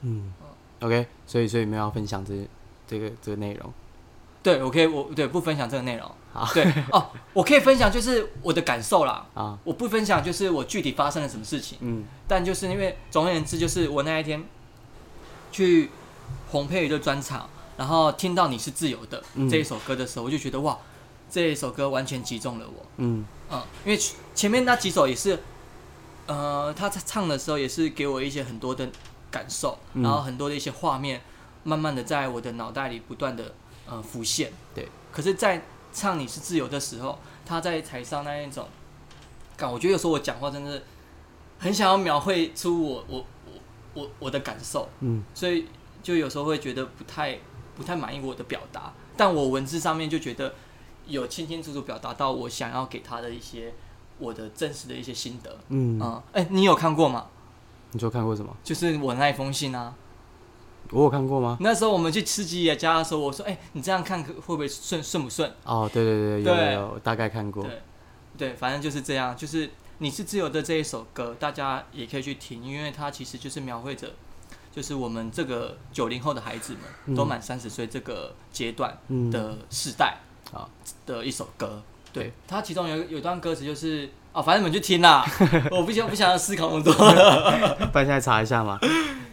[0.00, 0.32] 嗯
[0.80, 2.48] ，OK，所以所以没有要分享这
[2.86, 3.70] 这个这个内容。
[4.42, 6.48] 对我可以我对不分享这个内容，好。
[6.54, 12.04] 对哦，我可以分享就是我的感受啦，啊，我不分享就是我具体发生了什么事情，嗯。
[12.28, 14.42] 但就是因为总而言之，就是我那一天
[15.56, 15.88] 去
[16.50, 20.76] 洪佩瑜的专场，然后听到你是自由的、这一首歌的时候，我就觉得哇，
[21.30, 23.98] 这一首歌完全击中了我，嗯嗯，因为
[24.34, 25.42] 前面那几首也是，
[26.26, 28.86] 呃，他在唱的时候也是给我一些很多的
[29.30, 31.22] 感受，然后很多的一些画面，
[31.64, 33.54] 慢慢的在我的脑袋里不断的
[33.88, 34.52] 呃浮现。
[34.74, 38.68] 对，可是，在唱你是自由的时候，他在台上那一种
[39.56, 40.82] 感，我觉得有时候我讲话真的
[41.58, 43.24] 很想要描绘出我我
[43.96, 45.66] 我我我的感受，嗯所以
[46.02, 47.38] 就有时候会觉得不太
[47.74, 50.54] 不太满意我的表达，但我文字上面就觉得
[51.06, 53.72] 有清清楚楚表达到我想要给他的一些
[54.18, 55.58] 我的真实的一些心得。
[55.68, 57.26] 嗯，嗯，哎、你有看过吗？
[57.92, 58.54] 你说看过什么？
[58.62, 59.94] 就是我那一封信啊，
[60.90, 61.56] 我有看过吗？
[61.60, 67.62] 那时候我们去吃吉野家的时候，我说：“哎、你这样看会不会顺顺不顺哦，对对对，有对有有，大概看？”过。
[67.62, 67.82] 对，
[68.36, 69.36] 对，反正就是这样。
[69.36, 74.08] 就是你是自由的这一首歌，大家也可以去听，因为它其实就是描绘着，
[74.70, 80.18] 就是我们这个九零后的孩子们、嗯都满三十岁这个阶段嗯，的世代
[80.52, 80.68] 好
[81.06, 81.82] 的一首歌。
[82.12, 85.24] 对对，它其中有有段歌词就是哦，反正你们去听啦，
[85.70, 87.74] 我不想不想要思考那么多了。
[87.92, 88.78] 不然现在查一下嘛，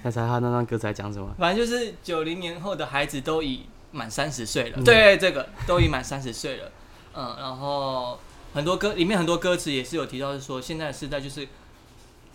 [0.04, 1.34] 来查他那段歌词在讲什么。
[1.38, 6.72] 反正就是九零年后的孩子都已满三十岁了，嗯对，这个都已满三十岁了，
[7.14, 8.20] 嗯，然后
[8.54, 11.48] 很多歌里面很多歌词也是有提到，是说现在的时代就是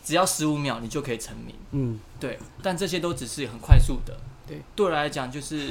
[0.05, 5.71] 只要十五秒你就可以成名，嗯，对，但这些都只是很快速的，对，对我来讲就是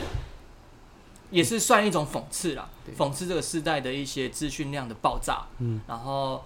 [1.31, 6.43] 也是算一种讽刺啦，讽刺这个时代的一些资讯量的爆炸，嗯，然后。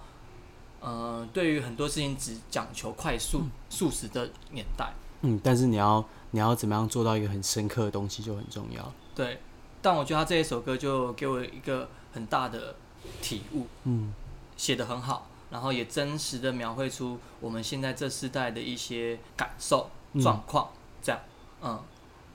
[0.84, 8.92] 呃，对于很多事情只讲求快速、速食的年代，嗯，但是你要你要怎么样做到一个很深刻的东西就很重要。
[9.14, 9.38] 对，
[9.80, 12.74] 但我觉得他这一首歌就给我一个很大的
[13.20, 14.14] 体悟，嗯。
[14.54, 20.22] 写得很好，然后也真实的描绘出我们现在这世代的一些感受嗯。
[20.22, 20.70] 状况，
[21.02, 21.20] 这样，
[21.62, 21.82] 嗯，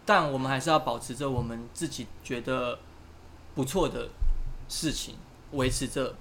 [0.06, 2.80] 但我们还是要保持着我们自己觉得
[3.56, 4.10] 不错的
[4.68, 5.16] 事情，
[5.52, 6.16] 维持着，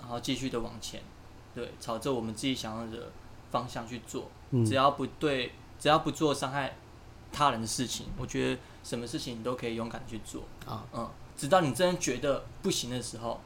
[0.00, 1.02] 然后继续的往前，
[1.54, 3.10] 对，朝着我们自己想要的
[3.50, 6.76] 方向去做，嗯，只要不对，只要不做伤害
[7.32, 10.44] 他人的事情，我觉得什么事情你都可以勇敢去做。
[10.64, 13.40] 啊，嗯，直到你真的觉得不行的时候，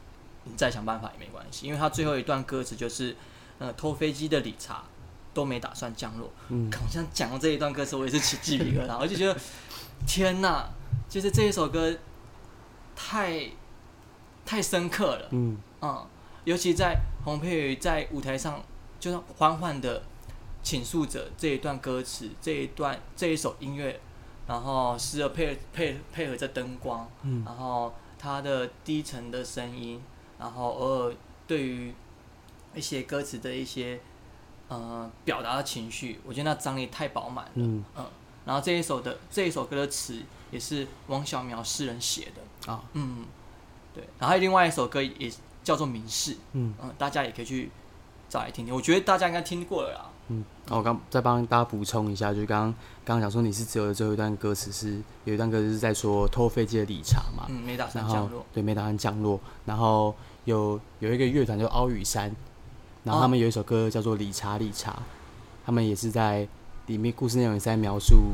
[0.49, 1.67] 你再想办法也没关系。
[1.67, 3.15] 因为他最后一段歌词就是，
[3.59, 4.83] 呃，偷飞机的理查
[5.35, 6.31] 都没打算降落。
[6.49, 9.39] 嗯好像讲到这一段歌词，我也是起鸡皮疙瘩，我就觉得
[10.07, 10.69] 天哪，
[11.09, 11.97] 就是这一首歌
[12.97, 13.51] 太
[14.45, 15.29] 太深刻了。
[15.31, 16.07] 嗯嗯，
[16.45, 18.63] 尤其在洪佩瑜在舞台上，
[18.99, 20.03] 就是缓缓的
[20.63, 24.01] 倾诉着这一段歌词，这一段这一首音乐，
[24.47, 30.03] 然后时而配配配合着灯光，嗯然后他的低沉的声音，
[30.39, 31.15] 然后偶尔
[31.47, 31.93] 对于
[32.75, 34.01] 一些歌词的一些
[34.69, 37.51] 呃表达的情绪，我觉得那张力太饱满了。
[37.55, 38.07] 嗯嗯，
[38.45, 42.73] 然后这一首的这一首歌的词也是汪小苗诗人写的。
[42.73, 43.27] 啊，嗯，
[43.95, 44.05] 对。
[44.19, 45.33] 然后另外一首歌也
[45.65, 47.71] 叫做《明示》，嗯嗯，大家也可以去
[48.29, 48.75] 找来听听。
[48.75, 50.11] 我觉得大家应该听过了啦。
[50.29, 58.45] 嗯，我刚再帮大家补充一下，就是刚刚刚刚讲说你是只有的最后一段歌词是有一段歌词是在说偷飞机的理查嘛，嗯，没打算降落。
[58.53, 60.15] 对没打算降落，然后
[60.45, 62.35] 有有一个乐团叫凹羽山，
[63.05, 65.03] 然后他们有一首歌叫做理查理查，
[65.65, 66.47] 他们也是在
[66.87, 68.33] 里面故事内容也是在描述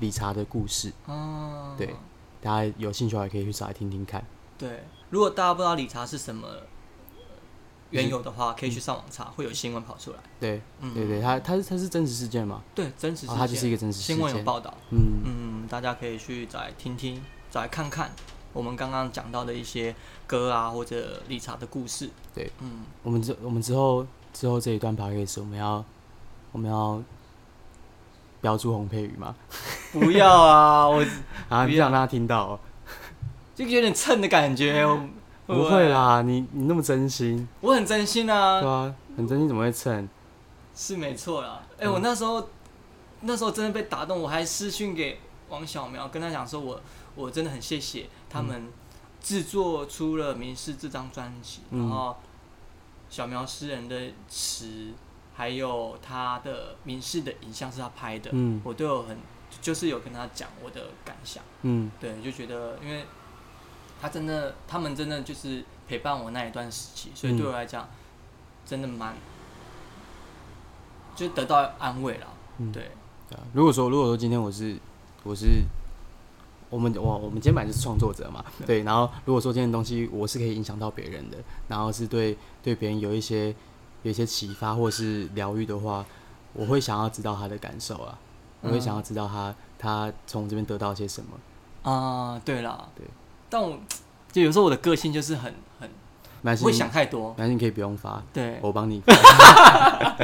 [0.00, 1.94] 理查的故事，哦，对
[2.42, 4.24] 大家有兴趣的话也可以去找来听听看。
[4.56, 4.84] 对。
[5.10, 6.46] 如果大家不知道理查是什么
[7.90, 10.18] 缘由的话，可以去上网查，会有新闻跑出来。
[10.38, 14.72] 对嗯，对对，它它是它是真实事件嘛，对，真实事哦，件，它就是一个真实事新闻有件，报道。
[14.90, 18.10] 嗯嗯，大家可以去再来听听，再看看
[18.52, 19.94] 我们刚刚讲到的一些
[20.26, 22.10] 歌啊，或者理查的故事。
[22.34, 25.84] 对，嗯，我们之我们之后之后这一段 p a s 我们要
[26.52, 27.02] 我们要
[28.40, 29.34] 标注洪佩瑜吗？
[29.92, 31.04] 不要啊，我
[31.48, 32.60] 啊，不想让他听到哦、
[33.54, 34.84] 就 有点蹭的感觉。
[35.48, 40.06] 我不会，啦，你你那么真心，我很真心对啊，啊，很真心怎么会蹭？
[40.74, 41.62] 是没错啦。
[41.78, 41.92] 哎、嗯。
[41.94, 42.46] 我那时候
[43.22, 46.78] 那时候真的被打动，我还私讯给王小苗，跟他讲说我
[47.14, 48.68] 我真的很谢谢他们
[49.22, 51.80] 制作出了《民事》这张专辑，嗯。
[51.80, 52.14] 然后
[53.08, 54.92] 小苗诗人的词，
[55.34, 58.60] 还有他的《民事》的影像是他拍的，嗯。
[58.62, 59.16] 我都有很
[59.62, 61.42] 就是有跟他讲我的感想。
[61.62, 61.90] 嗯。
[61.98, 63.06] 对，就觉得因为
[64.00, 67.88] 他真的，他们真的就是陪伴我那一段时期，所以对我来讲，
[68.64, 69.14] 真的蛮，
[71.16, 72.26] 就得到安慰了。
[72.58, 72.90] 嗯，对，
[73.28, 73.42] 对啊。
[73.52, 74.76] 如果说如果说今天我是
[75.24, 75.64] 我是
[76.70, 78.82] 我们我我们今天本来就是创作者嘛，对。
[78.82, 83.54] 然后如果说今天的东西我是可以影响到别人的，然后是对对别人有一些
[84.02, 86.04] 有一些启发或是疗愈的话，
[86.52, 88.18] 我会想要知道他的感受啊，
[88.60, 91.38] 我会想要知道他他从这边得到些什么。
[91.90, 93.06] 啊、对啦，对，
[93.48, 93.78] 但我
[94.32, 95.88] 就有时候我的个性就是很很
[96.42, 98.58] 没关系，会想太多，没关系，你可以不用发，对。
[98.60, 99.02] 我帮你。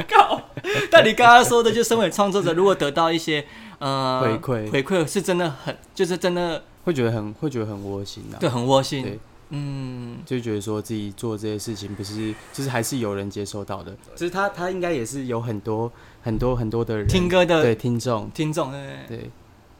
[0.07, 0.41] 靠！
[0.89, 3.45] 但你刚刚说的，就身为创作者，如果得到一些
[3.79, 4.71] 呃回馈。
[4.71, 9.03] 回馈是真的很，就是真的会觉得很会觉得很窝心啊，对很窝心。
[9.03, 9.19] 对。
[9.49, 15.91] 嗯，就觉得说自己做这些事情不是，就是还是有人接收到的，就是他他应该也是有很多
[16.23, 17.07] 很多很多的人。
[17.07, 19.17] 听歌的对听众，听众对对？
[19.17, 19.29] 对，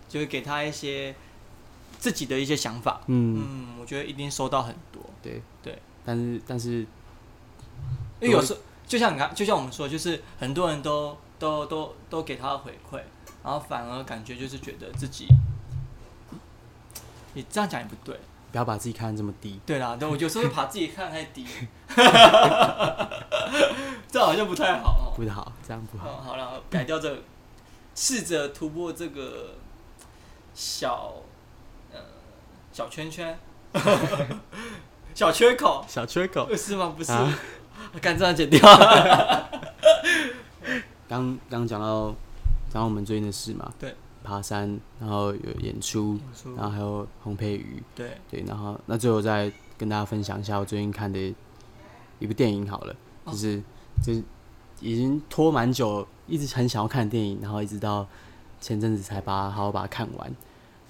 [0.08, 1.16] 就会给他一些
[2.06, 3.02] 自己的一些想法。
[3.08, 6.86] 嗯，嗯，我觉得一定收到很多，对对，但是但是
[8.20, 13.02] 因为有时候就像你看，就像我们说，就是很多人都都都都给他的回馈，
[13.44, 15.28] 然后反而感觉就是觉得自己，
[17.34, 18.20] 你这样讲也不对，
[18.52, 19.60] 不要把自己看得这么低。
[19.66, 21.44] 对啦，对我有时候会把自己看得太低，
[24.12, 25.14] 这好像不太好哦。
[25.16, 26.18] 不好，这样不好。
[26.18, 27.24] 好，好了，改掉这个，
[27.96, 29.56] 试着突破这个
[30.54, 31.24] 小呃
[32.76, 33.40] 小圈圈，
[35.16, 36.54] 小缺口，小缺口。
[36.58, 36.94] 是吗？
[36.94, 37.34] 不是，啊。
[38.02, 38.60] 干这样剪掉。
[41.08, 42.14] 刚刚讲到
[42.70, 46.20] 讲到我们最近的事嘛，对，爬山，然后有演出，
[46.58, 51.34] 然后还有烘焙鱼，对，对，然后那最后再跟大家分享一下我最近看的
[52.20, 53.32] 一部电影好了，哦。
[53.32, 53.64] 就是
[54.04, 54.22] 就是
[54.82, 58.06] 已经拖蛮久，一直很想要看的电影，然后一直到
[58.60, 60.30] 前阵子才把它好好把它看完，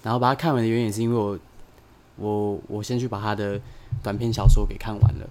[0.02, 1.38] 然后把它看完的原因也是因为我
[2.17, 3.60] 我我先去把他的
[4.04, 5.30] 短篇小说给看完了。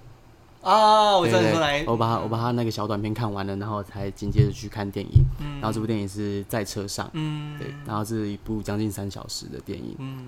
[0.62, 5.22] 啊，我知道对对你说哪一，我把他我把他那个小短片看完了，然后才紧接着去看电影。
[5.38, 9.94] 嗯然后这部电影是在车上，嗯，对，然后这是一部将近三小时的电影。
[9.98, 10.26] 嗯，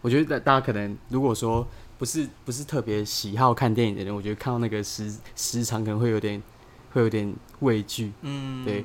[0.00, 1.66] 我觉得大大家可能如果说
[1.98, 6.42] 不是不是特别喜好看电影的人，我觉得看到那个时时长可能会有点
[6.92, 7.30] 会有点
[7.60, 8.12] 畏惧。
[8.22, 8.82] 嗯，对，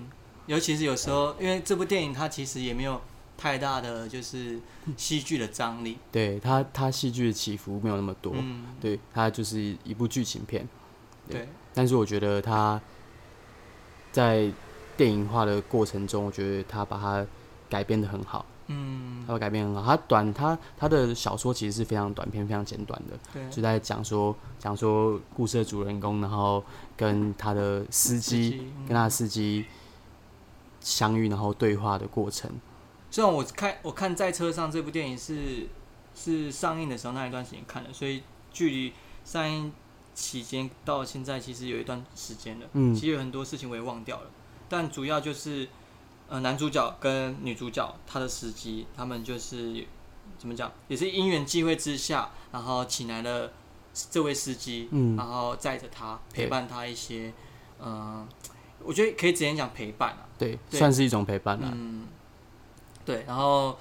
[0.47, 2.99] 尤其是有时候，因为这部电影它其实也没有
[3.41, 4.59] 太大的就是
[4.95, 10.67] 戏剧的张力， 对他他戏剧的起伏没有那么多，嗯，对他就是一部剧情片。
[11.27, 12.79] 对对，但是我觉得他
[14.11, 14.51] 在
[14.95, 17.25] 电影化的过程中，我觉得他把它
[17.67, 18.45] 改编的很好。
[18.67, 19.83] 嗯，他会改编很好。
[19.83, 26.63] 他短，他他的小说其实是非常短篇、非常简短的，对，就在讲说讲说故事的主人公，然后
[26.95, 29.65] 跟他的司机嗯跟他的司机
[30.79, 32.51] 相遇，然后对话的过程。
[33.11, 35.67] 虽然我看我看在车上这部电影是
[36.15, 38.93] 是上映的时候那一段时间看的，所以距离
[39.23, 39.71] 上映
[40.15, 42.65] 期间到现在其实有一段时间了。
[42.73, 44.31] 嗯其实有很多事情我也忘掉了，
[44.69, 45.67] 但主要就是
[46.29, 49.85] 呃男主角跟女主角他的司机，他们就是
[50.37, 53.51] 怎么讲，也是因缘际会之下，然后请来了
[54.09, 57.33] 这位司机，嗯然后载着他陪伴他一些，
[57.81, 58.27] 嗯、
[58.83, 60.27] 我觉得可以直接讲陪伴啊。
[60.37, 61.69] 对，对算是一种陪伴啦。
[61.73, 62.07] 嗯，
[63.05, 63.77] 对，然后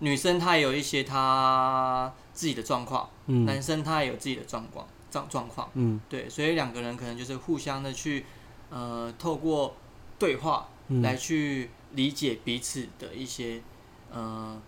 [0.00, 3.44] 女生她也有一些她自己的状况，嗯。
[3.46, 6.00] 男生他也有自己的状况状状况，嗯。
[6.08, 8.26] 对，所以两个人可能就是互相的去
[8.70, 9.74] 呃透过
[10.18, 11.00] 对话嗯。
[11.00, 13.62] 来去理解彼此的一些
[14.12, 14.60] 呃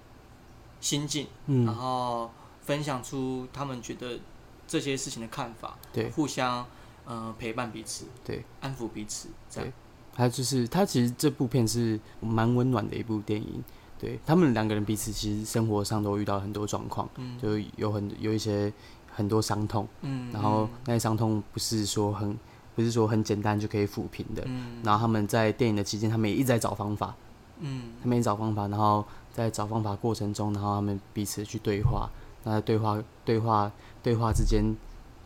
[0.81, 1.67] 心境，嗯。
[1.67, 2.31] 然嗯，后
[2.63, 4.19] 分享出他们觉得
[4.67, 6.09] 这些事情的看法，对。
[6.11, 6.67] 互相
[7.05, 9.73] 呃陪伴彼此，对，安抚彼此，这样，
[10.15, 13.63] 他就是他其实这部片是蛮温暖的一部电影。
[13.99, 18.73] 对他们两个人彼此其实生活上都遇到很多状况，嗯就有很有一些
[19.13, 19.87] 很多伤痛。
[20.03, 22.39] 嗯，然后嗯那些伤痛不是说很
[22.77, 24.43] 不是说很简单就可以抚平的。
[24.47, 27.15] 嗯然后他们在电影的期间，他们也一直在找方法，
[27.59, 32.09] 嗯他们也找方法，然后在找方法过程中，然后他们彼此去对话，
[32.45, 34.77] 那在对话对话对话之间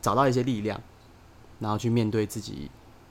[0.01, 0.81] 找到一些力量，
[1.61, 2.71] 然后去面对自己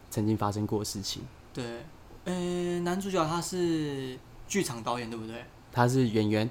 [0.09, 1.21] 曾经发生过的事情。
[1.53, 1.83] 对，
[2.25, 4.17] 呃，男主角他是
[4.51, 5.45] 剧场导演对不对？
[5.71, 6.49] 他是演员，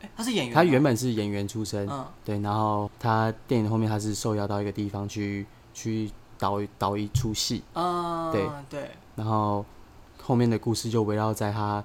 [0.00, 2.06] 诶他是演员吗，他原本是演员出身，嗯。
[2.24, 8.48] 对，然后他电影后面他是受邀到一个地方去去导导一出戏，啊对。
[8.70, 9.62] 对，然后
[10.22, 11.84] 后面的故事就围绕在他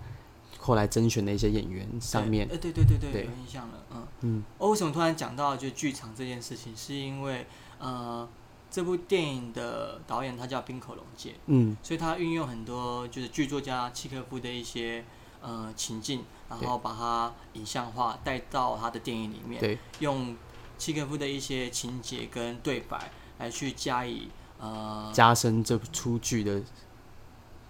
[0.57, 2.47] 后来甄选的一些演员上面。
[2.49, 3.25] 哎对对对对，对。
[3.25, 4.07] 有印象了，嗯。
[4.21, 4.43] 嗯。
[4.57, 7.45] 我为什么突然讲到就剧场这件事情，是因为
[7.79, 8.25] 呃，
[8.71, 11.75] 这部电影的导演他叫滨口龙介，嗯。
[11.83, 15.03] 所以他运用很多就是剧作家契诃夫的一些
[15.41, 20.35] 呃情境，然后把它影像化带到他的电影里面，对，用
[20.77, 26.61] 契诃夫的一些情节跟对白来去加以呃加深这出剧的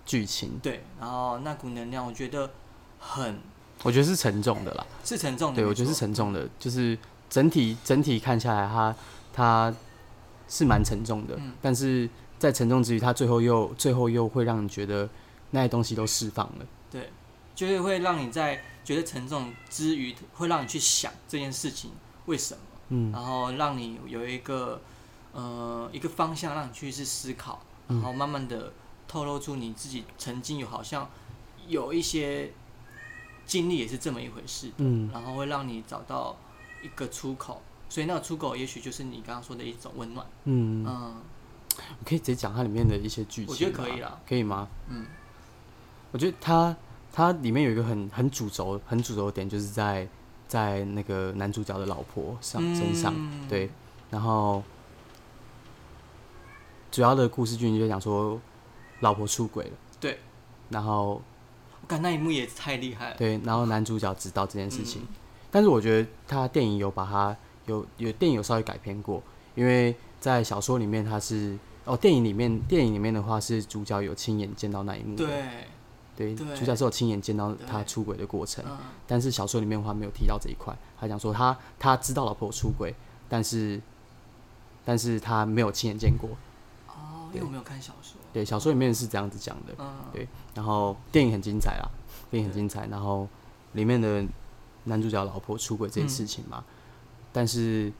[0.05, 2.49] 剧情，对，然后那股能量我觉得
[2.99, 3.39] 很
[3.83, 4.85] 我觉得是沉重的啦。
[5.03, 6.97] 是沉重的，对，我觉得是沉重的，就是
[7.29, 8.95] 整体整体看下来它，
[9.33, 9.73] 它
[10.47, 11.53] 是蛮沉重的，嗯。
[11.61, 15.07] 但是在沉重之余，他最后又最后又会让你觉得
[15.51, 16.65] 那些东西都释放了。
[17.57, 21.91] 对，就是会让你在觉得沉重之余，会让你去想这件事情
[22.27, 23.11] 为什么，嗯。
[23.11, 24.79] 然后让你有一个
[25.33, 27.97] 呃一个方向，让你去去思考，嗯。
[27.97, 28.71] 然后慢慢的
[29.07, 31.09] 透露出你自己曾经有好像
[31.67, 32.51] 有一些
[33.45, 35.09] 经历也是这么一回事，嗯。
[35.11, 36.37] 然后会让你找到
[36.83, 41.21] 一个出口，所以那个出口也许就是你刚刚说的一种温暖，嗯，嗯。
[41.99, 44.19] 我可以直接讲它里面的一些剧情，我觉得可以啦。
[44.27, 44.67] 可以吗？
[44.87, 45.05] 嗯。
[46.11, 46.75] 我觉得它
[47.17, 50.07] 它里面有一个很很主轴很主轴的点，就是在
[50.47, 53.71] 在那个男主角的老婆上身上，嗯对，
[54.11, 54.61] 然后
[56.91, 58.39] 主要的故事剧情就讲说
[58.99, 60.19] 老婆出轨了，对，
[60.69, 61.19] 然后
[61.81, 63.15] 我感那一幕也太厉害了。
[63.17, 65.15] 对，然后男主角知道这件事情，嗯。
[65.49, 69.23] 但是我觉得他电影有把它有有电影有稍微改编过，
[69.55, 75.27] 因为在小说里面他是哦，电影里面电影里面的话是主角有亲眼见到那一幕，对，
[76.17, 76.57] 对，对。
[76.57, 82.93] 主角是有亲眼见到他出轨的过程，嗯，但是小说里面的话没有提到这一块，他讲说他他知道老婆有出轨，
[83.29, 83.79] 但是
[84.83, 86.31] 但是他没有亲眼见过，
[86.87, 88.19] 哦，因为我没有看小说。
[88.33, 90.27] 对，小说里面是这样子讲的，嗯，对。
[90.53, 91.89] 然后电影很精彩啦，
[92.29, 93.27] 电影很精彩，然后
[93.73, 94.25] 里面的
[94.83, 96.63] 男主角老婆出轨这件事情嘛，
[97.31, 97.91] 但是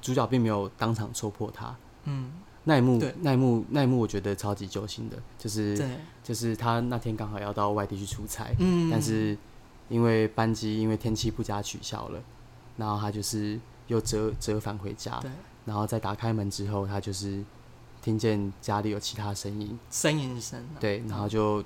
[0.00, 1.74] 主角并没有当场戳破他。
[2.04, 2.32] 嗯，
[2.64, 9.36] 那一幕，那一幕，那一幕，我觉得超级揪心的，就是对，就是他那天刚好要到外地去出差，嗯，但是
[9.88, 12.20] 因为班机因为天气不佳取消了，
[12.76, 13.58] 然后他就是
[13.88, 15.30] 又折折返回家，对，
[15.64, 17.42] 然后再打开门之后，他就是
[18.00, 20.78] 听见家里有其他声音，呻吟声啊。
[20.80, 21.62] 对，然后就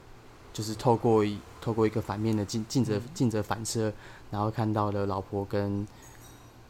[0.53, 3.03] 就是透过一透过一个反面的镜镜着嗯。
[3.13, 3.93] 镜子反射，
[4.31, 5.87] 然后看到了老婆跟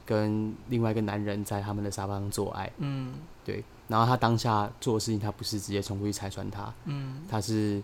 [0.04, 3.14] 跟另外一个男人在他们的沙发上做爱，嗯
[3.46, 7.80] 对，然后他当下做的事情，他不是直接冲过去拆穿他，嗯，他是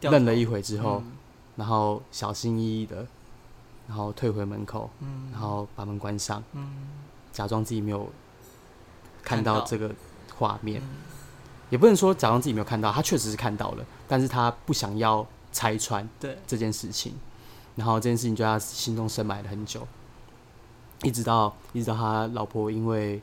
[0.00, 1.12] 愣了一回之后，嗯
[1.56, 3.06] 然后小心翼翼的，
[3.86, 6.88] 然后退回门口，嗯，然后把门关上，嗯，
[7.32, 8.10] 假装自己没有
[9.22, 9.94] 看看到到这个
[10.34, 10.88] 画面，嗯
[11.70, 17.14] 也不能说假装自己没有看到，他确实是看到了，但是他不想要拆穿对，这件事情，
[17.74, 19.86] 然后这件事情就在他心中深埋了很久，
[21.02, 23.20] 一直到一直到他老婆因为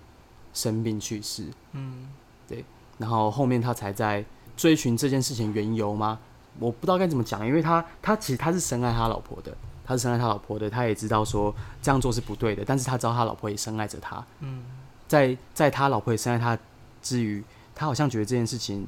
[0.53, 2.07] 生病去世，嗯。
[2.47, 2.63] 对
[2.97, 4.23] 然后后面他才在
[4.55, 6.19] 追寻这件事情缘由吗？
[6.59, 14.63] 我不知道该怎么讲，因为他他其实他是深爱他老婆的，他是深爱他老婆的，他也知道说这样做是不对的，但是他知道他老婆也深爱着他，嗯。
[15.07, 16.57] 在在他老婆也深爱他
[17.01, 17.43] 之余，
[17.75, 18.87] 他好像觉得这件事情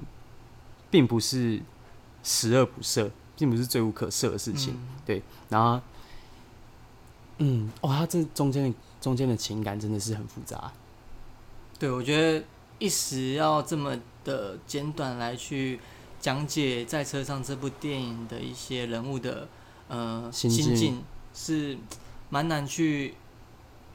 [0.89, 1.61] 并不是
[2.23, 5.21] 十恶不赦，并不是罪无可赦的事情，嗯。
[5.49, 5.81] 然后，
[7.39, 10.71] 嗯，哇、他这中间的中间的情感真的是很复杂，
[11.77, 12.43] 对，我觉得
[12.79, 15.79] 一时要这么的简短来去
[16.19, 19.47] 讲解在车上这部电影的一些人物的
[19.87, 21.03] 呃心境境，
[21.33, 21.77] 是
[22.29, 23.13] 蛮难去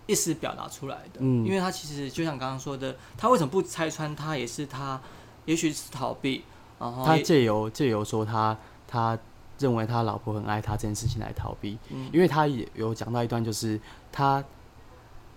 [0.07, 1.21] 一时表达出来的。
[1.21, 5.01] 嗯因为他其实就像刚刚说的，他为什么不拆穿他，也是他
[5.47, 6.45] 也许是逃避，
[6.79, 8.57] 然后他借由借由说他
[8.87, 9.19] 他
[9.59, 13.81] 认为他老婆很爱他这件事情来逃避，嗯因为他也有讲到一段，就是
[14.13, 14.45] 他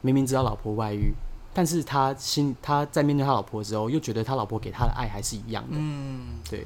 [0.02, 1.14] 明明知道老婆外遇，
[1.54, 6.66] 但是他心他在面对他老婆的时候，又觉得他老婆给他的爱还是一样的，嗯，对，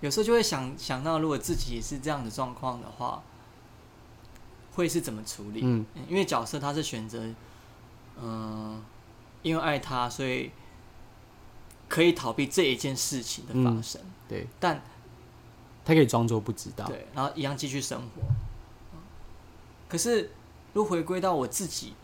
[0.00, 3.22] 有时候就会想想到，如果自己也是这样的状况的话，
[4.74, 5.60] 会是怎么处理？
[5.62, 5.84] 嗯。
[6.08, 7.22] 因为角色他是选择，
[8.22, 8.82] 嗯、
[9.42, 10.50] 因为爱他，所以
[11.88, 14.82] 可以逃避这一件事情的发生，对，但
[15.84, 18.22] 他可以装作不知道，对，然后一样继续生活。
[19.88, 20.30] 可是，
[20.72, 21.94] 如果回归到我自己，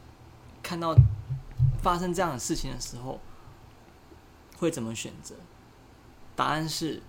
[0.63, 0.95] 看到
[1.83, 3.21] 发生这样的事情的时候，
[4.59, 5.35] 会怎么选择？
[6.35, 7.03] 答案是，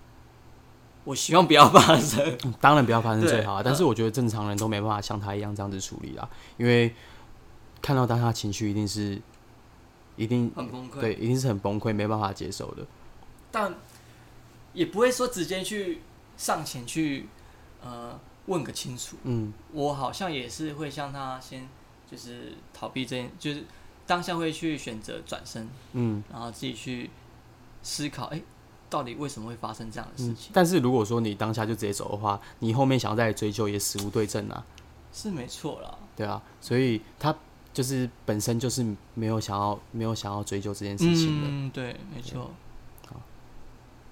[1.03, 2.37] 我希望不要发生。
[2.43, 6.27] 嗯 当然不要发生最好啊，但呃是我觉得正常人都没办法像他一样这样子处理啦，
[6.57, 6.93] 因为
[7.81, 9.21] 看到当下情绪一定是
[10.15, 10.99] 一定很崩溃。
[10.99, 12.85] 对，一定是很崩溃，没办法接受的，
[13.51, 13.73] 但
[14.73, 16.01] 也不会说直接去
[16.35, 17.27] 上前去
[17.81, 19.17] 呃问个清楚。
[19.23, 21.67] 嗯我好像也是会向他先
[22.13, 23.63] 就是逃避这件，就是
[24.05, 26.23] 当下会去选择转身，嗯。
[26.31, 27.09] 然后自己去
[27.81, 28.39] 思考，哎、
[28.87, 34.63] 到底为什么会发生这样的事嗯情？，但是如果说你当下就直接走的话，你后面想要再追究也死无对证啊，
[35.11, 35.97] 是没错啦。
[36.15, 37.35] 对啊，所以他
[37.73, 38.85] 就是本身就是
[39.15, 42.51] 没有想要没有想要追究这件事情的，嗯，对，没错。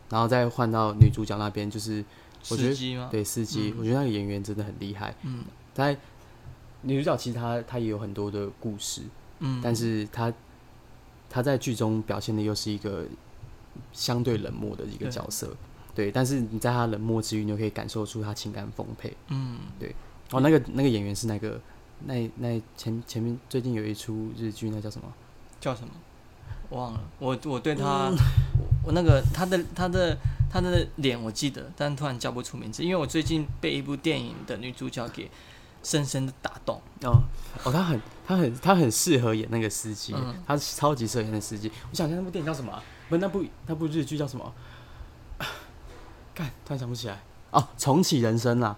[0.09, 2.03] 然后再换到女主角那边，就是
[2.49, 3.07] 我觉得司机吗？
[3.09, 5.15] 对司机，嗯我觉得那个演员真的很厉害。
[5.21, 5.97] 嗯在
[6.81, 9.01] 女主角其实她她也有很多的故事，
[9.39, 10.33] 嗯，但是她
[11.29, 13.05] 她在剧中表现的又是一个
[13.91, 15.55] 相对冷漠的一个角色，
[15.93, 19.15] 对，但是你在她冷漠之余，你又可以感受出她情感丰沛。
[19.29, 19.95] 嗯对
[20.31, 21.59] 哦，那个那个演员是那个
[22.05, 25.07] 那那前前面最近有一出日剧，那叫什么？
[25.59, 25.89] 叫什么？
[26.69, 27.01] 忘了。
[27.19, 28.15] 我我对他，嗯
[28.83, 30.17] 我我那个他的他的
[30.49, 35.29] 他的脸我记得，但突然叫不出名字，因为我最近被一部电影的女主角给
[35.83, 36.81] 深深的打动。
[37.03, 37.23] 哦
[37.63, 41.71] 哦，他很他很他很适合演那个司机，嗯他是超级适合演那司机。
[41.89, 44.53] 我想想那部电影叫什么啊、不是那部那部日剧叫什么？
[46.33, 47.19] 干，突然想不起来。
[47.51, 48.77] 哦，重启人生啦，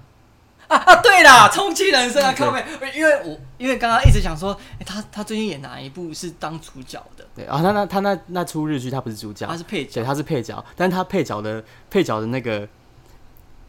[0.67, 7.23] 啊啊，对啦，重启人生啊，对靠背，因为我因为刚刚一直想说，哎、他他最近演哪一部是当主角的？
[7.35, 12.67] 对啊，他那他那那出日剧他不是主角他，是配角对，，他是配角，但是他配角的配角的那个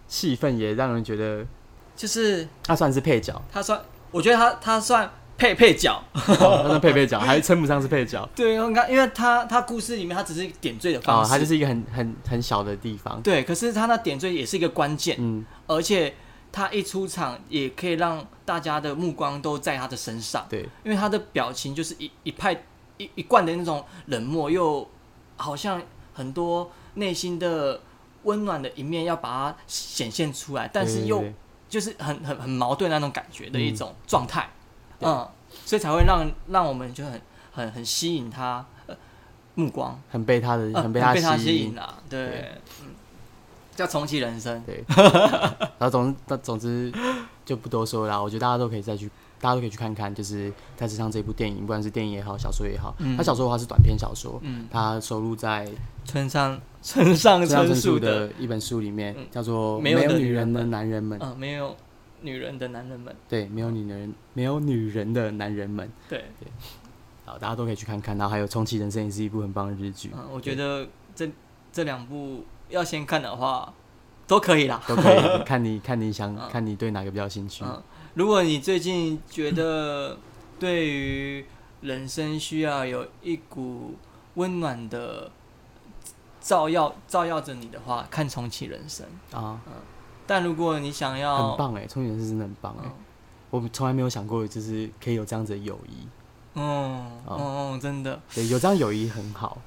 [0.08, 1.44] 气氛也让人觉得
[1.96, 3.80] 就是他算是配角，他算，
[4.10, 5.92] 我觉得他他算配配角。
[6.14, 8.28] 哦他算配配角， 还称不上是配角。
[8.34, 13.20] 对，你看，因为他他故事里面他只是点缀的方哦，式，它就是一个很很很小的地方。
[13.22, 16.14] 对，可是他那点缀也是一个关键，嗯，而且
[16.52, 22.52] 他一出场也可以让大家的目光都在他的身上，对，因为他的表情就是一一派
[22.96, 24.88] 一一贯的那种冷漠，又
[25.36, 25.82] 好像
[26.12, 27.80] 很多内心的
[28.22, 31.34] 温暖的一面要把它显现出来，但是又对对对
[31.68, 34.48] 就是很很很矛盾那种感觉的一种状态，
[34.98, 35.08] 对。
[35.08, 35.28] 嗯，
[35.64, 37.20] 所以才会让让我们就很
[37.52, 38.96] 很很吸引他、呃、
[39.54, 42.60] 目光，很被他的呃很被被他吸吸引啊，对，对。
[42.82, 42.88] 嗯，
[43.74, 44.84] 叫重启人生，对，
[45.78, 46.92] 然后总那总之
[47.44, 48.22] 就不多说了。
[48.22, 49.10] 我觉得大家都可以再去，
[49.40, 52.94] 大家都可以去看看，就是在这上这部电影，不管是电影也好，小说也好。
[52.98, 55.68] 嗯它小说的话是短篇小说，嗯，它收录在
[56.04, 61.18] 村上村上春树的，的一本书里面嗯，叫做《没有女人的男人们》。
[61.24, 61.76] 嗯，没有
[62.22, 65.90] 女人的男人们，对，没有女人，没有女人的男人们。
[66.08, 66.48] 对对，
[67.26, 68.16] 好，大家都可以去看看。
[68.16, 71.30] 然后还有《重启人生》也是一部很棒的日剧，嗯，我觉得这
[71.70, 73.72] 这两部要先看的话，
[74.26, 74.82] 都可以啦。
[74.88, 77.62] 都可以 看你看你想嗯看你对哪个比较有兴趣。
[77.62, 77.82] 嗯，
[78.14, 80.16] 如果你最近觉得
[80.58, 81.44] 对于
[81.80, 83.94] 人生需要有一股
[84.34, 85.30] 温暖的
[86.40, 89.06] 照耀照耀着你的话，看《重启人生》。
[89.36, 89.60] 啊，
[90.26, 92.92] 但如果你想要，很棒哎，《重启人生》真的很棒哎嗯，
[93.50, 96.08] 我从来没有想过，就是可以有这样子的友谊。
[96.54, 96.64] 嗯
[97.26, 97.36] 哦。
[97.36, 99.58] 嗯嗯，真的，对，有这样友谊很好，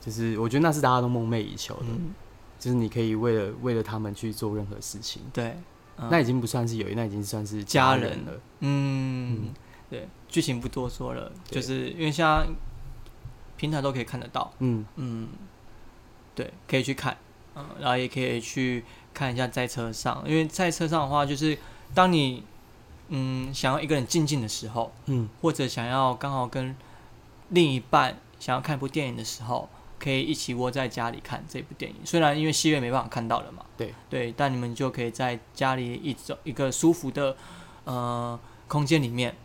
[0.00, 2.14] 就是我觉得那是大家都梦寐以求的，嗯，
[2.58, 5.56] 就是你可以为了为了他们去做任何事情，对，
[6.00, 6.08] 嗯。
[6.10, 8.32] 那已经不算是友谊，那已经算是家人人了。
[8.60, 9.34] 嗯。
[9.34, 9.54] 嗯，
[9.88, 12.46] 对，剧情不多说了，就是因为现在
[13.56, 15.28] 平台都可以看得到，嗯，嗯，
[16.34, 17.16] 对，可以去看，
[17.54, 21.58] 嗯，然后也可以去看一下在车上，因为在车上的话，就是
[21.92, 22.42] 当你
[23.08, 26.74] 嗯想要一个人静静的时候，嗯，或者想要刚好跟
[27.50, 29.68] 另一半想要看一部电影的时候，
[30.00, 31.98] 可以一起窝在家里看这部电影。
[32.04, 37.36] 虽然因为戏院没办法看到了嘛，对对，但你们就可以在家里一种一个舒服的
[37.84, 39.36] 呃空间里面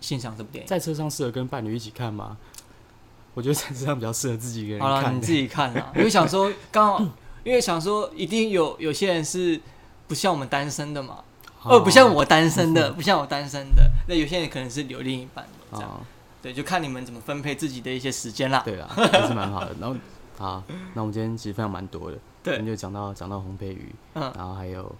[0.00, 0.68] 欣赏这部电影。
[0.68, 2.38] 在车上适合跟伴侣一起看吗？
[3.34, 5.92] 我觉得在车上比较适合自己一个人好了，你自己看啦。
[5.96, 7.04] 因为想说，刚好，
[7.44, 9.60] 因为想说，一定有有些人是
[10.08, 11.22] 不像我们单身的嘛，
[11.62, 13.88] 哦哦，不像我单身的，不像我单身的。
[14.08, 15.88] 那有些人可能是有另一半的，这样。
[15.88, 16.00] 哦，
[16.42, 18.62] 对，就看你们怎么分配自己的一些时间啦。
[18.64, 19.74] 对啦，还是蛮好的。
[19.80, 19.96] 然后
[20.38, 20.62] 好，
[20.94, 24.90] 那我们今天其实分享蛮多的，我们对，就讲到讲到洪佩瑜，嗯，然后还有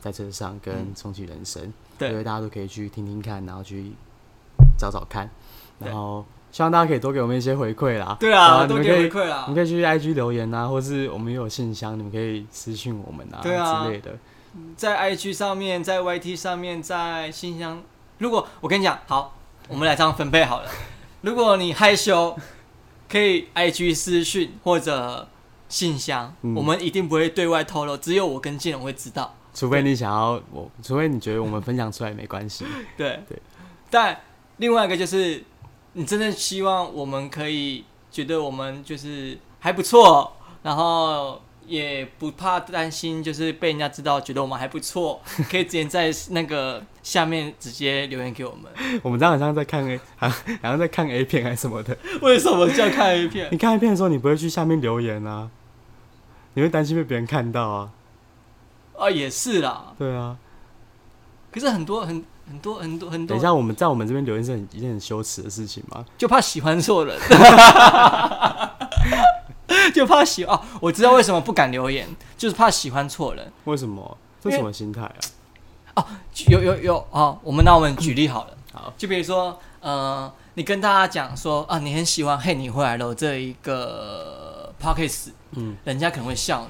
[0.00, 3.92] 在车上跟嗯重启人生，对所以大家都可以去听听看，然后去
[4.76, 5.30] 找找看，
[5.78, 8.16] 然后希望大家可以多给我们一些回馈啦。
[8.18, 9.54] 对啊，你们可以都给回馈你啦你。
[9.54, 14.16] 可以去 IG 留言啊，或是我们也有信箱，你们可以私讯我们啊对啊之类的。
[14.76, 17.80] 在 IG 上面，在 YT 上面，在信箱。
[18.18, 19.37] 如果我跟你讲，好，
[19.68, 20.70] 我们来这样分配好了。
[21.20, 22.36] 如果你害羞，
[23.08, 25.28] 可以 IG 私讯或者
[25.68, 29.34] 信箱，嗯我们一定不会对外透露，只有我跟建荣会知道。
[29.54, 32.64] 除非你想要我，除非你觉得我们分享出来没关系。
[32.96, 33.40] 对对。
[33.90, 34.18] 但
[34.58, 35.42] 另外一个就是，
[35.94, 48.72] 你真的希望我们可以觉得我们就是还不错，然后也不怕担心，就是被人家知道觉得我们还不错， 可以直接在那个下面直接留言给我们。
[49.04, 50.28] 我们这样好像在看 A，好
[50.62, 51.96] 像在看 A 片还是什么的。
[52.22, 53.48] 为什么叫看 A 片？
[53.52, 55.50] 你看 A 片的时候，你不会去下面留言啊，
[56.54, 57.90] 你会担心被别人看到啊。
[58.98, 59.92] 啊，也是啦。
[59.98, 60.36] 对啊，
[61.52, 66.04] 可是很多很很多很多很多，等一下我们在我们这边留言是很一件很羞耻的事情吗？
[66.16, 67.18] 就怕喜欢错人，
[69.94, 70.60] 就怕喜哦！
[70.80, 73.52] 我知道为什么不敢留言，就是怕喜欢错人。
[73.64, 74.16] 为什么？
[74.40, 75.18] 这什么心态啊？
[75.96, 76.06] 哦
[76.48, 86.66] 有有有哦，我们那我们举例好了， 好，就比如说，呃，你跟大家讲说啊，你很喜欢《嘿你回来了》这一个 p o c k e t 嗯，人家可能会笑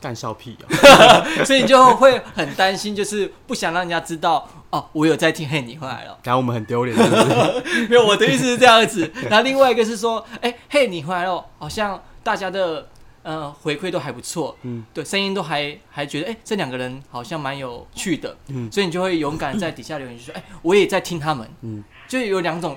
[0.00, 0.56] 干笑屁
[1.44, 6.18] 所以你就会很担心，就是不想让人家知道哦，我有在听《嘿你回来了。
[6.22, 6.96] 然后我们很丢脸。
[7.88, 9.12] 没有，我的意思是这样子。
[9.28, 12.88] 然后另外一个是说，哎、嘿你回来了，好像大家的
[13.22, 14.84] 呃回馈都还不错，嗯。
[14.94, 18.70] 对，声音都还还觉得，哎、这两个人好像蛮有趣的，嗯。
[18.70, 21.82] 所以你就会勇敢在底下留言，就说，哎、我也在听他们，嗯。
[22.08, 22.76] 就有两种，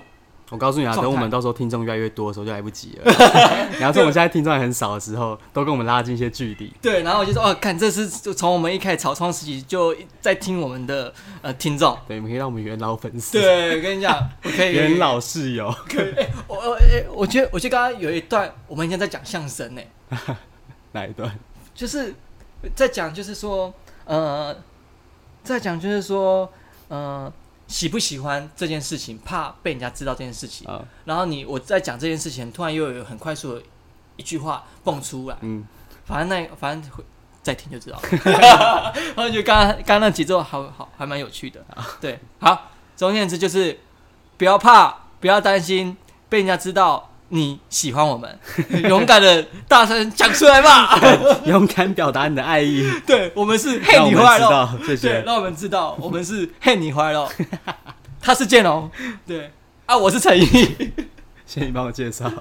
[0.53, 3.11] 我告诉你啊，等我们到时候听众越来越多的时候就来不及了。
[3.81, 6.71] 然后趁我们现在听众还很少的时候，都跟我们拉近一些距离。
[6.79, 15.73] 对，然后我就说，哦，看这是就从我们一开始草创时期就在听我们的呃听众，对，可以让我们元老粉丝，对，我跟你讲，我可以元老室友，
[16.47, 19.81] 我我哎、我觉得我觉得刚刚有一段我们以前在讲相声呢，
[20.93, 21.35] 哪一段？
[21.73, 22.13] 就是
[22.75, 23.73] 在讲就是说，
[24.05, 24.55] 呃，
[25.43, 26.47] 在讲就是说，
[26.89, 27.33] 呃，
[27.73, 30.67] 喜不喜欢这件事情，怕被人家知道这件事情。
[30.67, 33.63] 啊，然后你我在讲这件事情，突然又有很快速的
[34.15, 35.65] 一句话蹦出来，嗯，
[36.05, 37.03] 反正那反正会
[37.41, 37.99] 再听就知道。
[37.99, 38.93] 了。
[39.17, 41.65] 然后就刚刚刚刚那节奏好好还蛮有趣的，
[41.99, 43.79] 对，好，总而言之就是
[44.37, 45.97] 不要怕，不要担心
[46.29, 48.39] 被人家知道你喜欢我们，
[48.87, 50.99] 勇敢的大声讲出来吧。
[51.45, 55.21] 勇敢表达你的爱意， 对我们是让我们嘿你坏了，谢对，谢。
[55.21, 57.29] 让我们知道我们是嘿你坏了，
[58.21, 58.89] 他是建龙，
[59.25, 59.51] 对
[59.85, 60.45] 啊，我是陈毅。
[61.45, 62.31] 谢谢你帮我介绍。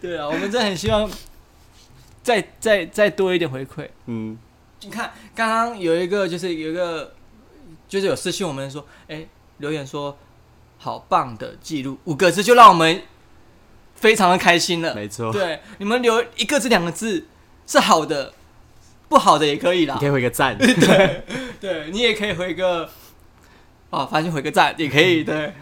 [0.00, 1.08] 对啊，我们真的很希望
[2.22, 3.88] 再再再多一点回馈。
[4.06, 4.36] 嗯，
[4.80, 7.12] 你看，刚刚有一个就是有一个
[7.88, 9.26] 就是有私信我们说，哎、
[9.58, 10.16] 留言说
[10.78, 13.02] 好棒的记录，五个字就让我们
[14.04, 14.94] 非常的开心了。
[14.94, 15.32] 没错。
[15.32, 17.26] 对，你们留一个字两个字
[17.66, 18.34] 是好的，
[19.08, 20.06] 不好的也可以啦你可。
[20.08, 20.54] 以回个赞。
[20.60, 21.24] 对
[21.58, 22.86] 对你也可以回个
[23.88, 25.24] 哦，反正回个赞也可以。
[25.24, 25.54] 对，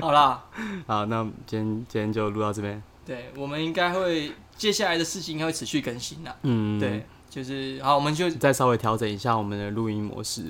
[0.00, 0.42] 好啦，
[0.88, 2.82] 好，那今天今天就录到这边。
[3.06, 6.34] 对我们应该会接下来的事情应该会持续更新啦。
[6.42, 10.46] 嗯，对，，就是好，我们就再稍微调整一下我们的录音模式。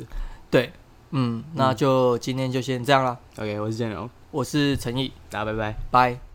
[0.50, 0.72] 对，
[1.10, 3.18] 嗯，那就今天就先这样了。
[3.36, 5.76] OK，我是建荣，我是陈毅，大家拜拜。
[5.92, 6.33] 拜。